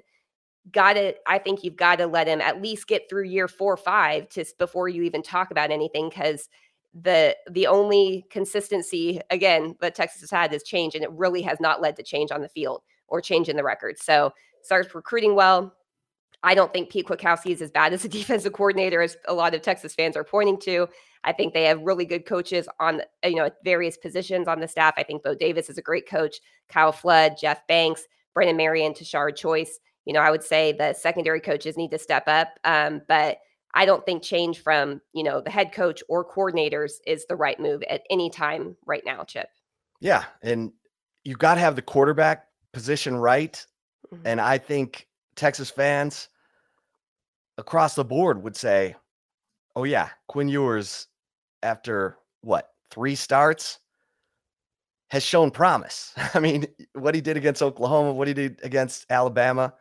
[0.72, 3.74] Got to, I think you've got to let him at least get through year four
[3.74, 6.48] or five to before you even talk about anything because
[6.94, 11.60] the the only consistency again that Texas has had is change, and it really has
[11.60, 13.98] not led to change on the field or change in the record.
[13.98, 14.32] So
[14.62, 15.74] starts recruiting well.
[16.42, 19.54] I don't think Pete Kwiatkowski is as bad as a defensive coordinator as a lot
[19.54, 20.88] of Texas fans are pointing to.
[21.24, 24.94] I think they have really good coaches on you know various positions on the staff.
[24.96, 26.36] I think Bo Davis is a great coach.
[26.68, 29.78] Kyle Flood, Jeff Banks, Brennan Marion, Tashard Choice.
[30.04, 32.58] You know, I would say the secondary coaches need to step up.
[32.64, 33.38] Um, but
[33.74, 37.58] I don't think change from you know the head coach or coordinators is the right
[37.58, 39.48] move at any time right now, Chip.
[40.00, 40.72] Yeah, and
[41.24, 43.64] you've got to have the quarterback position right.
[44.12, 44.26] Mm-hmm.
[44.26, 45.07] And I think
[45.38, 46.28] Texas fans
[47.56, 48.94] across the board would say,
[49.74, 51.06] "Oh yeah, Quinn Ewers
[51.62, 53.78] after what three starts
[55.10, 56.12] has shown promise.
[56.34, 59.74] I mean, what he did against Oklahoma, what he did against Alabama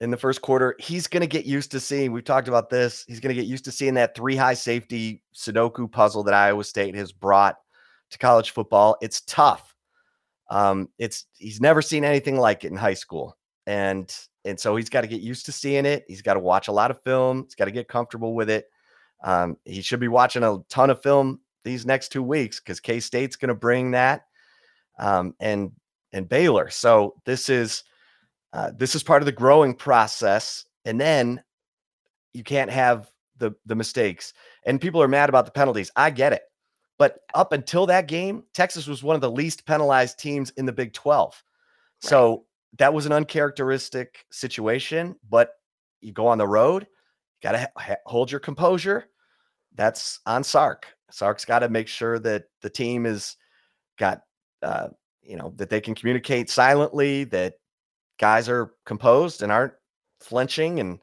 [0.00, 2.12] in the first quarter, he's going to get used to seeing.
[2.12, 3.04] We've talked about this.
[3.08, 6.64] He's going to get used to seeing that three high safety Sudoku puzzle that Iowa
[6.64, 7.56] State has brought
[8.10, 8.96] to college football.
[9.00, 9.74] It's tough.
[10.50, 13.36] Um, it's he's never seen anything like it in high school,
[13.66, 14.10] and
[14.48, 16.04] and so he's got to get used to seeing it.
[16.08, 17.44] He's got to watch a lot of film.
[17.44, 18.70] He's got to get comfortable with it.
[19.22, 22.98] Um, he should be watching a ton of film these next two weeks because K
[22.98, 24.26] State's going to bring that,
[24.98, 25.72] um, and
[26.12, 26.70] and Baylor.
[26.70, 27.84] So this is
[28.52, 31.42] uh, this is part of the growing process, and then
[32.32, 34.32] you can't have the the mistakes.
[34.64, 35.90] And people are mad about the penalties.
[35.96, 36.42] I get it,
[36.96, 40.72] but up until that game, Texas was one of the least penalized teams in the
[40.72, 41.42] Big Twelve.
[42.02, 42.08] Right.
[42.08, 42.44] So
[42.76, 45.16] that was an uncharacteristic situation.
[45.28, 45.52] But
[46.00, 46.86] you go on the road
[47.42, 49.06] got to ha- hold your composure.
[49.74, 50.86] That's on Sark.
[51.10, 53.36] Sark's got to make sure that the team is
[53.98, 54.20] got,
[54.62, 54.88] uh,
[55.22, 57.54] you know, that they can communicate silently, that
[58.18, 59.74] guys are composed and aren't
[60.20, 60.98] flinching and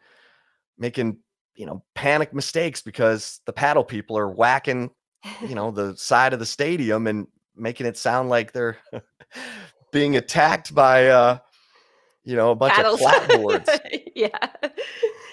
[0.77, 1.17] making,
[1.55, 4.91] you know, panic mistakes because the paddle people are whacking,
[5.41, 8.77] you know, the side of the stadium and making it sound like they're
[9.91, 11.37] being attacked by, uh,
[12.25, 13.01] you know, a bunch Paddles.
[13.01, 13.79] of clapboards.
[14.15, 14.37] yeah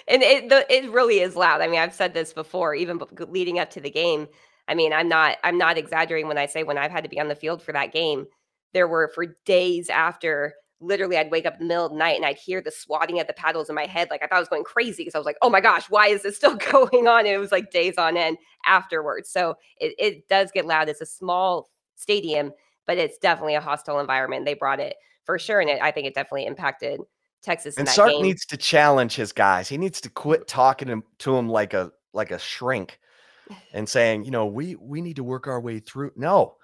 [0.07, 1.61] and it the, it really is loud.
[1.61, 4.27] I mean, I've said this before, even leading up to the game.
[4.67, 7.19] I mean, I'm not I'm not exaggerating when I say when I've had to be
[7.19, 8.25] on the field for that game,
[8.73, 10.53] there were for days after.
[10.79, 13.17] Literally, I'd wake up in the middle of the night and I'd hear the swatting
[13.17, 14.09] at the paddles in my head.
[14.09, 16.07] Like I thought I was going crazy because I was like, "Oh my gosh, why
[16.07, 19.29] is this still going on?" And it was like days on end afterwards.
[19.29, 20.89] So it, it does get loud.
[20.89, 22.51] It's a small stadium,
[22.85, 24.45] but it's definitely a hostile environment.
[24.45, 24.95] They brought it
[25.25, 26.99] for sure, and it, I think it definitely impacted
[27.41, 27.77] Texas.
[27.77, 28.23] And Sark game.
[28.23, 29.67] needs to challenge his guys.
[29.67, 32.99] He needs to quit talking to, to him like a like a shrink
[33.73, 36.11] and saying, you know, we we need to work our way through.
[36.15, 36.55] No,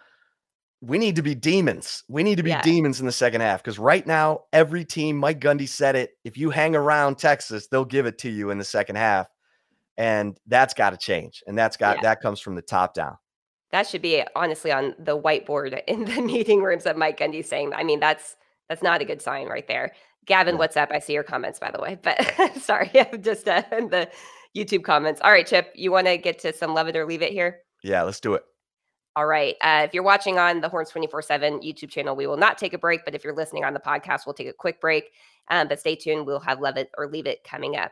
[0.81, 2.03] we need to be demons.
[2.07, 2.61] We need to be yeah.
[2.61, 6.11] demons in the second half because right now, every team, Mike Gundy said it.
[6.23, 9.27] If you hang around Texas, they'll give it to you in the second half,
[9.97, 11.43] and that's got to change.
[11.45, 12.03] And that's got yeah.
[12.03, 13.17] that comes from the top down.
[13.71, 17.73] That should be honestly on the whiteboard in the meeting rooms of Mike Gundy saying,
[17.73, 18.35] I mean, that's
[18.69, 19.91] that's not a good sign right there.
[20.25, 20.89] Gavin, what's up?
[20.91, 21.97] I see your comments, by the way.
[22.01, 22.23] But
[22.61, 24.09] sorry, I'm just uh, in the
[24.55, 25.19] YouTube comments.
[25.23, 27.59] All right, Chip, you want to get to some love it or leave it here?
[27.83, 28.43] Yeah, let's do it.
[29.15, 29.55] All right.
[29.61, 32.73] Uh, if you're watching on the Horns 24 7 YouTube channel, we will not take
[32.73, 33.03] a break.
[33.03, 35.11] But if you're listening on the podcast, we'll take a quick break.
[35.49, 36.25] Um, but stay tuned.
[36.25, 37.91] We'll have love it or leave it coming up.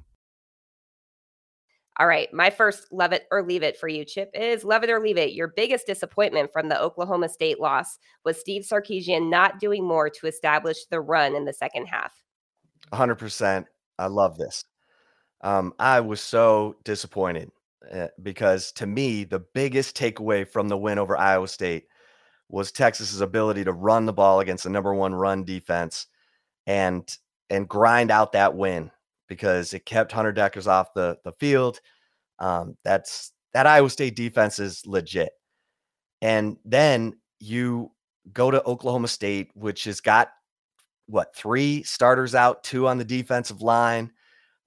[2.01, 2.33] All right.
[2.33, 5.19] My first love it or leave it for you, Chip, is love it or leave
[5.19, 5.33] it.
[5.33, 10.25] Your biggest disappointment from the Oklahoma State loss was Steve Sarkisian not doing more to
[10.25, 12.11] establish the run in the second half.
[12.91, 13.65] 100%.
[13.99, 14.65] I love this.
[15.41, 17.51] Um, I was so disappointed
[17.93, 21.83] uh, because to me, the biggest takeaway from the win over Iowa State
[22.49, 26.07] was Texas's ability to run the ball against the number one run defense
[26.65, 27.15] and
[27.51, 28.89] and grind out that win
[29.31, 31.79] because it kept Hunter Dekkers off the the field.
[32.39, 35.31] Um, that's that Iowa State defense is legit.
[36.21, 37.93] And then you
[38.33, 40.31] go to Oklahoma State, which has got
[41.05, 44.11] what three starters out, two on the defensive line.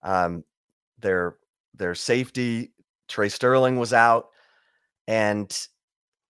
[0.03, 0.45] Um,
[0.99, 1.37] their
[1.75, 2.73] their safety
[3.07, 4.29] Tre Sterling was out,
[5.07, 5.55] and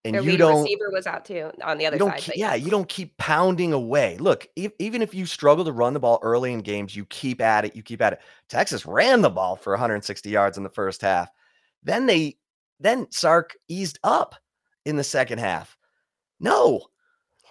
[0.05, 2.19] and Their you don't receiver was out too on the other side.
[2.19, 4.19] keep, yeah, you don't keep pounding away.
[4.19, 7.41] Look, e- even if you struggle to run the ball early in games, you keep
[7.41, 7.75] at it.
[7.75, 8.21] You keep at it.
[8.49, 11.31] Texas ran the ball for 160 yards in the first half.
[11.83, 12.37] Then they,
[12.81, 14.35] then Sark eased up
[14.85, 15.77] in the second half.
[16.39, 16.83] No,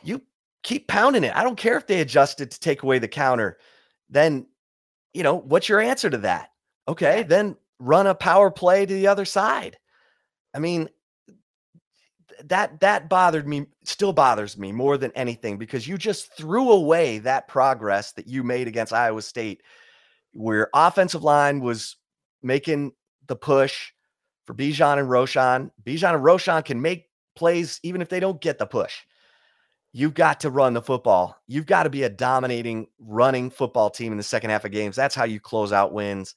[0.03, 0.21] you
[0.61, 1.35] keep pounding it.
[1.35, 3.57] I don't care if they adjusted to take away the counter.
[4.09, 4.45] Then,
[5.13, 6.49] you know, what's your answer to that?
[6.87, 9.77] Okay, then run a power play to the other side.
[10.53, 10.89] I mean,
[12.47, 17.19] that that bothered me still bothers me more than anything because you just threw away
[17.19, 19.61] that progress that you made against Iowa State
[20.33, 21.95] where offensive line was
[22.41, 22.91] making
[23.27, 23.91] the push
[24.45, 25.71] for Bijan and Roschon.
[25.83, 29.01] Bijan and Roschon can make plays even if they don't get the push.
[29.91, 31.37] You've got to run the football.
[31.47, 34.95] You've got to be a dominating running football team in the second half of games.
[34.95, 36.35] That's how you close out wins.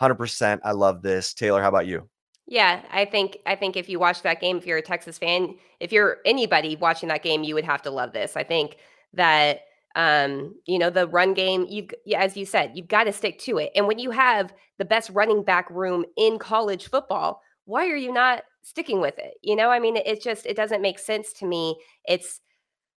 [0.00, 0.60] 100%.
[0.64, 1.34] I love this.
[1.34, 2.08] Taylor, how about you?
[2.46, 5.54] Yeah, I think I think if you watch that game, if you're a Texas fan,
[5.80, 8.36] if you're anybody watching that game, you would have to love this.
[8.36, 8.76] I think
[9.14, 9.60] that
[9.94, 11.86] um, you know, the run game, you
[12.16, 13.70] as you said, you've got to stick to it.
[13.76, 18.12] And when you have the best running back room in college football, why are you
[18.12, 19.34] not sticking with it?
[19.42, 21.76] You know, I mean, it, it just it doesn't make sense to me.
[22.06, 22.40] It's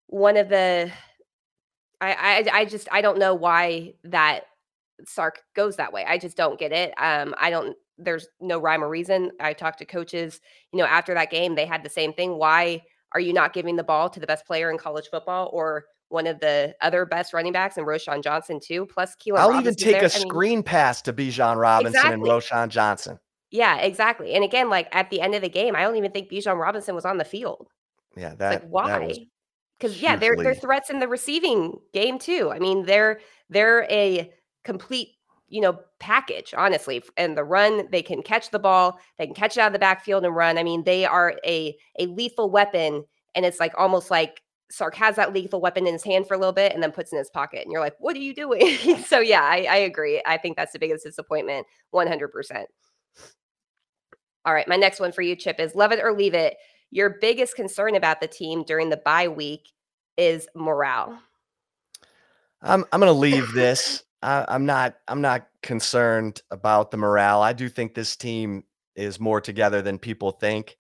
[0.09, 0.93] one of the
[2.01, 4.45] I I I just I don't know why that
[5.07, 6.05] Sark goes that way.
[6.07, 6.95] I just don't get it.
[6.99, 7.76] Um, I don't.
[8.05, 9.30] There's no rhyme or reason.
[9.40, 10.40] I talked to coaches.
[10.72, 12.38] You know, after that game, they had the same thing.
[12.38, 12.82] Why
[13.12, 16.26] are you not giving the ball to the best player in college football or one
[16.26, 18.86] of the other best running backs and Roschon Johnson too?
[18.86, 19.38] Plus, Keilan.
[19.38, 20.05] I'll even take there.
[20.05, 22.30] a I mean, screen pass to Bijan Robinson and Exactly.
[22.30, 23.18] Roschon Johnson.
[23.50, 24.34] yeah, exactly.
[24.34, 26.94] And again, like at the end of the game, I don't even think Bijan Robinson
[26.94, 27.68] was on the field.
[28.16, 29.26] Yeah, that like why?
[29.78, 32.50] Because yeah, they're they're threats in the receiving game too.
[32.50, 34.30] I mean, they're they're a
[34.64, 35.09] complete
[35.53, 39.57] you know package honestly and the run they can catch the ball they can catch
[39.57, 43.05] it out of the backfield and run i mean they are a a lethal weapon
[43.34, 44.40] and it's like almost like
[44.70, 47.12] sark has that lethal weapon in his hand for a little bit and then puts
[47.12, 50.22] in his pocket and you're like what are you doing so yeah I, I agree
[50.26, 52.64] i think that's the biggest disappointment 100%
[54.46, 56.57] all right my next one for you chip is love it or leave it
[56.90, 59.68] your biggest concern about the team during the bye week
[60.16, 61.18] is morale
[62.62, 64.05] I'm I'm gonna leave this.
[64.22, 67.42] I, I'm not I'm not concerned about the morale.
[67.42, 68.64] I do think this team
[68.96, 70.76] is more together than people think.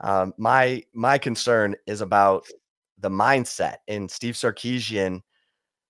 [0.00, 2.46] Um, my my concern is about
[2.98, 3.76] the mindset.
[3.88, 5.20] And Steve Sarkisian,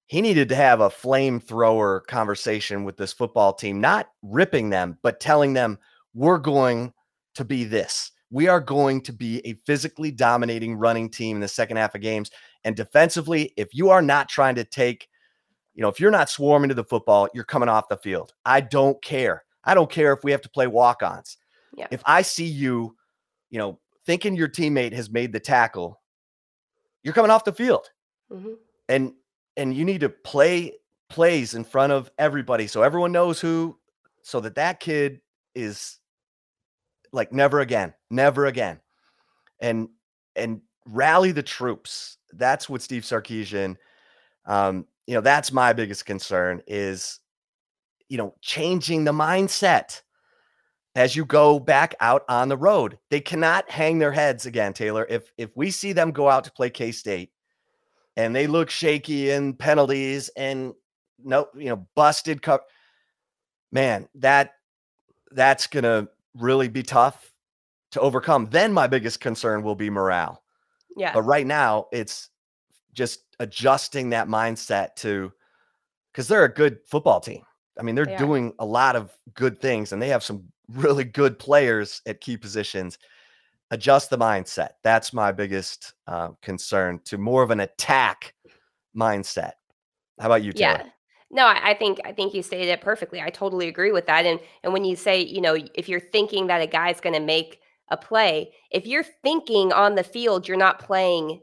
[0.06, 5.20] he needed to have a flamethrower conversation with this football team, not ripping them, but
[5.20, 5.78] telling them
[6.14, 6.92] we're going
[7.34, 8.12] to be this.
[8.30, 12.00] we are going to be a physically dominating running team in the second half of
[12.00, 12.30] games.
[12.64, 15.08] And defensively, if you are not trying to take,
[15.76, 18.32] you know, if you're not swarming to the football, you're coming off the field.
[18.46, 19.44] I don't care.
[19.62, 21.36] I don't care if we have to play walk ons.
[21.76, 21.86] Yeah.
[21.90, 22.96] If I see you,
[23.50, 26.00] you know, thinking your teammate has made the tackle,
[27.02, 27.90] you're coming off the field.
[28.32, 28.54] hmm
[28.88, 29.12] And
[29.58, 30.72] and you need to play
[31.10, 33.78] plays in front of everybody so everyone knows who
[34.22, 35.20] so that that kid
[35.54, 35.98] is
[37.12, 38.80] like never again, never again.
[39.60, 39.88] And
[40.36, 42.16] and rally the troops.
[42.32, 43.76] That's what Steve Sarkisian
[44.46, 47.20] um you know, that's my biggest concern is
[48.08, 50.02] you know, changing the mindset
[50.94, 52.98] as you go back out on the road.
[53.10, 55.06] They cannot hang their heads again, Taylor.
[55.08, 57.30] If if we see them go out to play K-State
[58.16, 60.74] and they look shaky in penalties and
[61.22, 62.66] no, you know, busted cup,
[63.72, 64.52] man, that
[65.32, 67.32] that's gonna really be tough
[67.92, 68.48] to overcome.
[68.50, 70.42] Then my biggest concern will be morale.
[70.96, 71.12] Yeah.
[71.12, 72.30] But right now, it's
[72.96, 75.32] just adjusting that mindset to
[76.10, 77.42] because they're a good football team.
[77.78, 81.04] I mean, they're They doing a lot of good things and they have some really
[81.04, 82.98] good players at key positions.
[83.70, 84.70] Adjust the mindset.
[84.82, 88.34] That's my biggest uh, concern to more of an attack
[88.96, 89.52] mindset.
[90.18, 90.82] How about you, Taylor?
[90.82, 90.90] Yeah.
[91.30, 93.20] No, I I think I think you stated it perfectly.
[93.20, 94.24] I totally agree with that.
[94.24, 97.20] And and when you say, you know, if you're thinking that a guy's going to
[97.20, 101.40] make a play, if you're thinking on the field, you're not playing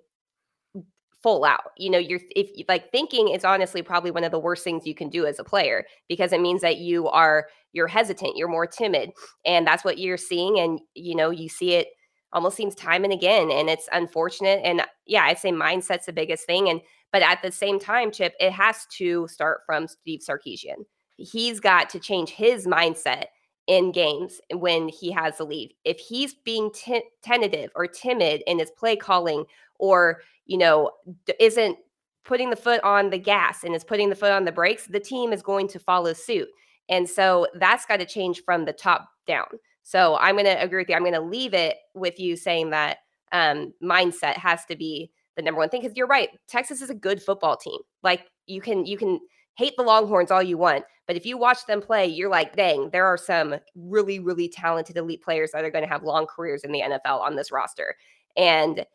[1.24, 1.72] full out.
[1.78, 4.94] You know, you're if like thinking is honestly probably one of the worst things you
[4.94, 8.68] can do as a player because it means that you are you're hesitant, you're more
[8.68, 9.12] timid,
[9.46, 10.60] and that's what you're seeing.
[10.60, 11.88] And you know, you see it
[12.34, 14.60] almost seems time and again, and it's unfortunate.
[14.64, 16.70] And uh, yeah, I'd say mindset's the biggest thing.
[16.70, 20.86] And but at the same time, Chip, it has to start from Steve Sarkisian.
[21.18, 23.26] He's got to change his mindset
[23.68, 25.74] in games when he has the lead.
[25.86, 29.46] If he's being ti- tentative or timid in his play calling,
[29.80, 30.92] or you know,
[31.40, 31.78] isn't
[32.24, 35.00] putting the foot on the gas and is putting the foot on the brakes, the
[35.00, 36.48] team is going to follow suit.
[36.90, 39.48] And so that's got to change from the top down.
[39.84, 40.96] So I'm going to agree with you.
[40.96, 43.00] I'm going to leave it with you saying that
[43.32, 46.30] um, mindset has to be the number one thing because you're right.
[46.48, 47.80] Texas is a good football team.
[48.04, 49.20] Like you can you can
[49.56, 52.90] hate the Longhorns all you want, but if you watch them play, you're like, dang,
[52.92, 56.64] there are some really really talented elite players that are going to have long careers
[56.64, 57.96] in the NFL on this roster.
[58.38, 58.86] And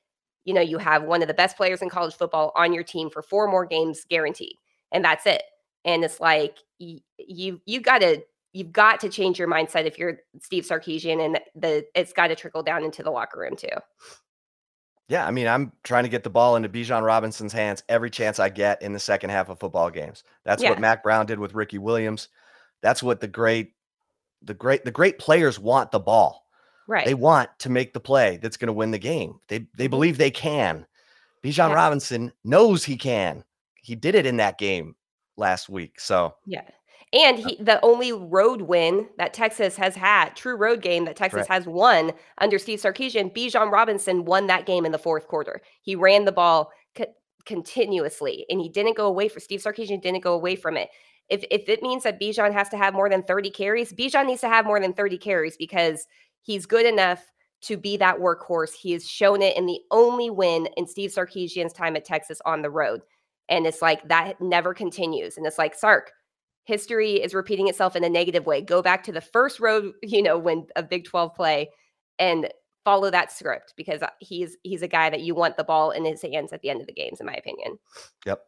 [0.49, 3.11] you know, you have one of the best players in college football on your team
[3.11, 4.55] for four more games guaranteed,
[4.91, 5.43] and that's it.
[5.85, 8.23] And it's like y- you you got to
[8.55, 12.35] you've got to change your mindset if you're Steve Sarkisian, and the it's got to
[12.35, 13.69] trickle down into the locker room too.
[15.11, 18.39] Yeah, I mean, I'm trying to get the ball into Bijan Robinson's hands every chance
[18.39, 20.25] I get in the second half of football games.
[20.47, 20.71] That's Yeah.
[20.71, 22.29] what Mack Brown did with Ricky Williams.
[22.83, 23.73] That's what the great,
[24.41, 26.48] the great, the great players want the ball.
[26.89, 27.05] Right.
[27.05, 29.39] They want to make the play that's going to win the game.
[29.49, 29.91] They they mm-hmm.
[29.91, 30.87] believe they can.
[31.45, 31.75] Bijan Yeah.
[31.75, 33.45] Robinson knows he can.
[33.83, 34.97] He did it in that game
[35.37, 36.01] last week.
[36.01, 36.63] So Yeah.
[37.13, 41.47] And he the only road win that Texas has had, true road game that Texas
[41.47, 41.51] Correct.
[41.51, 45.61] has won under Steve Sarkisian, Bijan Robinson won that game in the fourth quarter.
[45.83, 47.15] He ran the ball co-
[47.45, 50.89] continuously and he didn't go away for Steve Sarkisian didn't go away from it.
[51.29, 54.41] If if it means that Bijan has to have more than 30 carries, Bijan needs
[54.41, 56.07] to have more than 30 carries because
[56.43, 57.25] he's good enough
[57.63, 58.73] to be that workhorse.
[58.73, 62.63] He has shown it in the only win in Steve Sarkisian's time at Texas on
[62.63, 63.03] the road.
[63.49, 65.37] And it's like that never continues.
[65.37, 66.13] And it's like, Sark,
[66.65, 68.61] history is repeating itself in a negative way.
[68.61, 71.71] Go back to the first road, you know, when a Big 12 play
[72.19, 72.49] and
[72.85, 76.05] follow that script because uh, he's he's a guy that you want the ball in
[76.05, 77.79] his hands at the end of the games, in my opinion.
[78.25, 78.41] yep.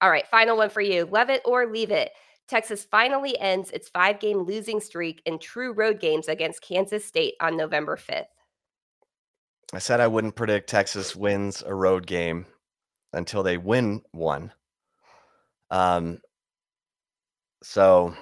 [0.00, 1.06] All right, final one for you.
[1.06, 2.12] Love it or leave it.
[2.48, 7.34] Texas finally ends its five game losing streak in true road games against Kansas State
[7.40, 8.24] on November 5th.
[9.74, 12.46] I said I wouldn't predict Texas wins a road game
[13.12, 14.52] until they win one.
[15.70, 16.20] Um,
[17.62, 18.14] so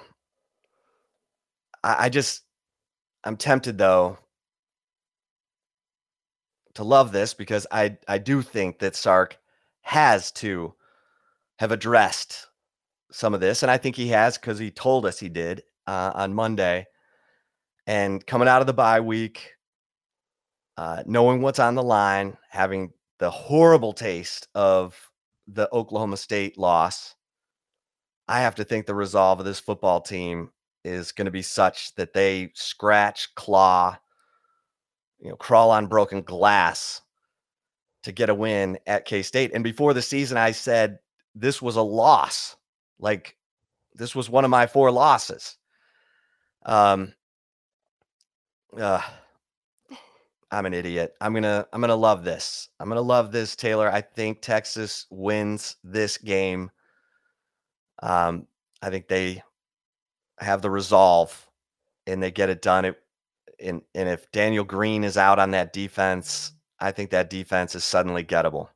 [1.85, 2.43] I, I just
[3.23, 4.19] I'm tempted though
[6.75, 9.39] to love this because I I do think that Sark
[9.83, 10.75] has to
[11.59, 12.49] have addressed
[13.11, 16.13] some of this, and I think he has because he told us he did uh,
[16.15, 16.87] on Monday.
[17.87, 19.53] And coming out of the bye week,
[20.77, 24.99] uh, knowing what's on the line, having the horrible taste of
[25.47, 27.15] the Oklahoma State loss,
[28.29, 30.51] I have to think the resolve of this football team
[30.85, 33.97] is going to be such that they scratch, claw,
[35.21, 37.01] you know, crawl on broken glass
[38.03, 39.53] to get a win at K State.
[39.55, 40.99] And before the season, I said
[41.35, 42.56] this was a loss.
[42.99, 43.37] Like
[43.95, 45.57] this was one of my four losses.
[46.65, 47.15] Um,
[48.79, 49.01] uh,
[50.51, 51.15] I'm an idiot.
[51.21, 52.69] I'm gonna I'm gonna love this.
[52.79, 53.91] I'm gonna love this, Taylor.
[53.91, 56.71] I think Texas wins this game.
[58.03, 58.47] Um,
[58.83, 59.43] I think they
[60.39, 61.49] have the resolve
[62.07, 62.85] and they get it done.
[62.85, 63.03] It
[63.61, 67.85] and and if Daniel Green is out on that defense, I think that defense is
[67.85, 68.69] suddenly gettable.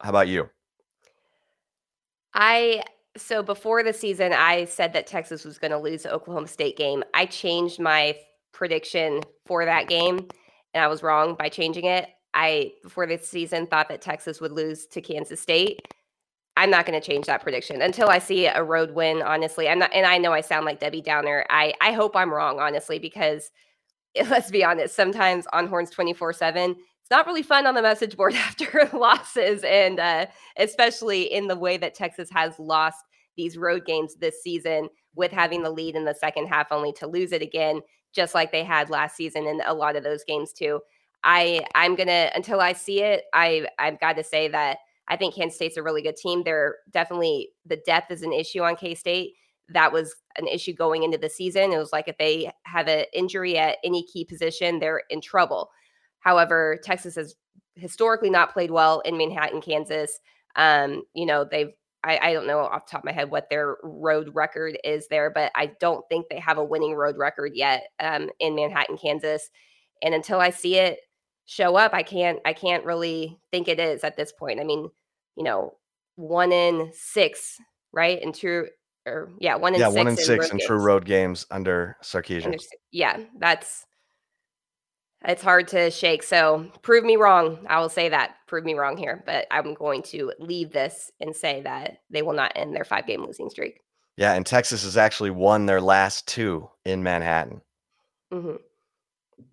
[0.00, 0.48] How about you?
[2.34, 2.82] I
[3.18, 6.76] so before the season, I said that Texas was going to lose the Oklahoma State
[6.76, 7.04] game.
[7.14, 8.16] I changed my
[8.52, 10.28] prediction for that game,
[10.74, 12.08] and I was wrong by changing it.
[12.34, 15.80] I before this season thought that Texas would lose to Kansas State.
[16.56, 19.22] I'm not going to change that prediction until I see a road win.
[19.22, 21.44] Honestly, I'm not, and I know I sound like Debbie Downer.
[21.50, 23.50] I I hope I'm wrong, honestly, because
[24.28, 24.94] let's be honest.
[24.94, 26.76] Sometimes on Horns 24 seven,
[27.08, 30.26] it's not really fun on the message board after losses, and uh,
[30.58, 32.98] especially in the way that Texas has lost
[33.34, 37.06] these road games this season with having the lead in the second half only to
[37.06, 37.80] lose it again
[38.14, 40.80] just like they had last season in a lot of those games too.
[41.24, 44.78] I i'm gonna until i see it i i've got to say that
[45.08, 46.42] i think kansas state's a really good team.
[46.44, 49.32] They're definitely the depth is an issue on k-state.
[49.70, 51.72] That was an issue going into the season.
[51.72, 55.70] It was like if they have an injury at any key position they're in trouble
[56.20, 57.34] however texas has
[57.74, 60.18] historically not played well in manhattan kansas
[60.56, 61.72] um, you know they've
[62.04, 65.08] I, I, don't know off the top of my head what their road record is
[65.08, 68.96] there, but I don't think they have a winning road record yet um, in Manhattan,
[68.96, 69.50] Kansas.
[70.02, 71.00] And until I see it
[71.46, 74.60] show up, I can't I can't really think it is at this point.
[74.60, 74.88] I mean,
[75.36, 75.74] you know,
[76.14, 77.56] one in six,
[77.92, 78.20] right?
[78.22, 78.68] And true
[79.06, 80.66] or yeah, one in yeah, six one in six in games.
[80.66, 82.46] true road games under Sarkisian.
[82.46, 82.58] Under,
[82.92, 83.86] yeah, that's
[85.24, 86.22] it's hard to shake.
[86.22, 87.58] So prove me wrong.
[87.68, 88.36] I will say that.
[88.46, 89.22] Prove me wrong here.
[89.26, 93.06] But I'm going to leave this and say that they will not end their five
[93.06, 93.80] game losing streak.
[94.16, 94.34] Yeah.
[94.34, 97.62] And Texas has actually won their last two in Manhattan.
[98.32, 98.56] Mm-hmm.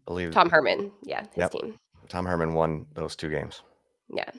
[0.06, 0.92] believe Tom Herman.
[1.04, 1.22] Yeah.
[1.22, 1.52] His yep.
[1.52, 1.80] team.
[2.10, 3.62] Tom Herman won those two games.
[4.14, 4.30] Yeah.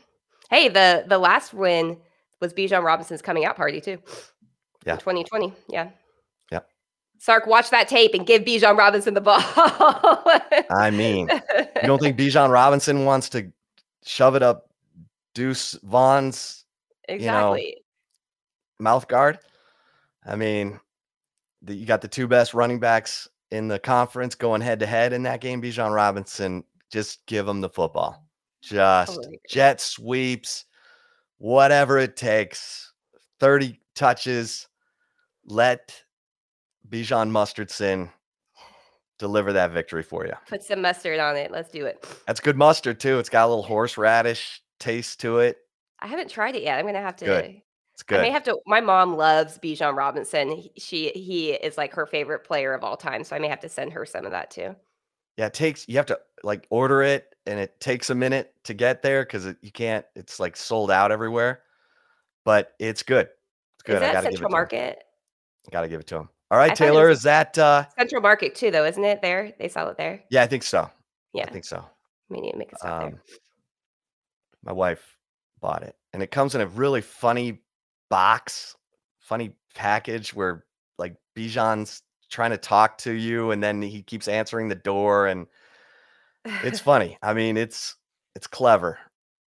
[0.50, 1.96] Hey, the the last win
[2.40, 3.98] was Bijan Robinson's coming out party too.
[4.84, 4.96] Yeah.
[4.96, 5.52] 2020.
[5.68, 5.90] Yeah.
[7.18, 9.40] Sark, watch that tape and give Bijan Robinson the ball.
[10.70, 13.50] I mean, you don't think Bijan Robinson wants to
[14.04, 14.70] shove it up
[15.34, 16.64] Deuce Vaughn's
[17.08, 17.80] exactly you know,
[18.78, 19.38] mouth guard?
[20.24, 20.80] I mean,
[21.62, 25.12] the, you got the two best running backs in the conference going head to head
[25.12, 25.62] in that game.
[25.62, 28.26] Bijan Robinson, just give him the football.
[28.62, 30.64] Just oh, jet sweeps,
[31.38, 32.92] whatever it takes.
[33.40, 34.68] 30 touches.
[35.44, 36.02] Let
[36.88, 38.10] Bijan Mustardson
[39.18, 40.32] deliver that victory for you.
[40.48, 41.50] Put some mustard on it.
[41.50, 42.06] Let's do it.
[42.26, 43.18] That's good mustard too.
[43.18, 45.58] It's got a little horseradish taste to it.
[46.00, 46.78] I haven't tried it yet.
[46.78, 47.24] I'm gonna have to.
[47.24, 47.62] Good.
[47.94, 48.20] It's good.
[48.20, 48.58] I may have to.
[48.66, 50.64] My mom loves Bijan Robinson.
[50.76, 53.24] She he is like her favorite player of all time.
[53.24, 54.76] So I may have to send her some of that too.
[55.38, 55.88] Yeah, it takes.
[55.88, 59.46] You have to like order it, and it takes a minute to get there because
[59.62, 60.04] you can't.
[60.14, 61.62] It's like sold out everywhere,
[62.44, 63.28] but it's good.
[63.76, 63.94] It's good.
[63.96, 65.02] Is that I gotta Central Market?
[65.70, 66.28] Got to give it to him.
[66.50, 69.20] All right, Taylor, is that uh Central Market too, though, isn't it?
[69.20, 70.22] There, they sell it there.
[70.30, 70.90] Yeah, I think so.
[71.32, 71.84] Yeah, I think so.
[72.28, 73.22] We need to make a stop um, there.
[74.62, 75.16] My wife
[75.60, 77.62] bought it, and it comes in a really funny
[78.10, 78.76] box,
[79.18, 80.64] funny package where
[80.98, 85.46] like Bijan's trying to talk to you, and then he keeps answering the door, and
[86.44, 87.18] it's funny.
[87.22, 87.96] I mean, it's
[88.36, 88.98] it's clever.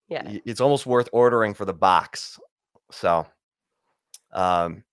[0.10, 2.40] Yeah, it's almost worth ordering for the box.
[2.92, 3.28] So,
[4.32, 4.84] um,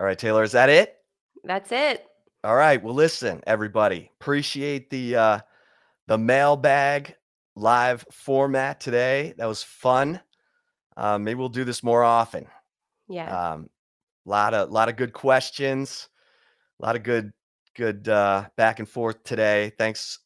[0.00, 0.96] all right, Taylor, is that it?
[1.44, 2.06] That's it.
[2.42, 2.82] All right.
[2.82, 4.10] Well, listen, everybody.
[4.18, 5.40] Appreciate the uh
[6.08, 7.14] the mailbag
[7.54, 9.34] live format today.
[9.36, 10.20] That was fun.
[10.96, 12.46] Uh, maybe we'll do this more often.
[13.08, 13.52] Yeah.
[13.52, 13.68] Um,
[14.26, 16.08] a lot of lot of good questions,
[16.80, 17.30] a lot of good
[17.76, 19.72] good uh, back and forth today.
[19.78, 20.18] Thanks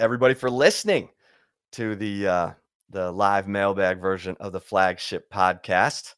[0.00, 1.10] everybody for listening
[1.72, 2.50] to the uh,
[2.88, 6.14] the live mailbag version of the flagship podcast.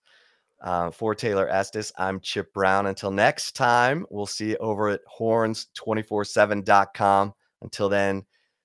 [0.63, 2.87] Uh, for Taylor Estes, I'm Chip Brown.
[2.87, 7.35] Until next time, we'll see you over at horns247.com.
[7.63, 8.25] Until then,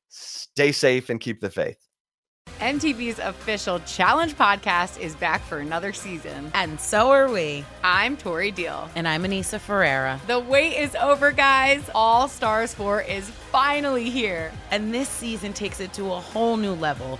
[0.09, 1.87] stay safe and keep the faith.
[2.59, 6.49] MTV's official Challenge podcast is back for another season.
[6.55, 7.63] And so are we.
[7.83, 8.89] I'm Tori Deal.
[8.95, 10.19] And I'm Anissa Ferreira.
[10.25, 11.87] The wait is over, guys.
[11.93, 14.51] All Stars 4 is finally here.
[14.71, 17.19] And this season takes it to a whole new level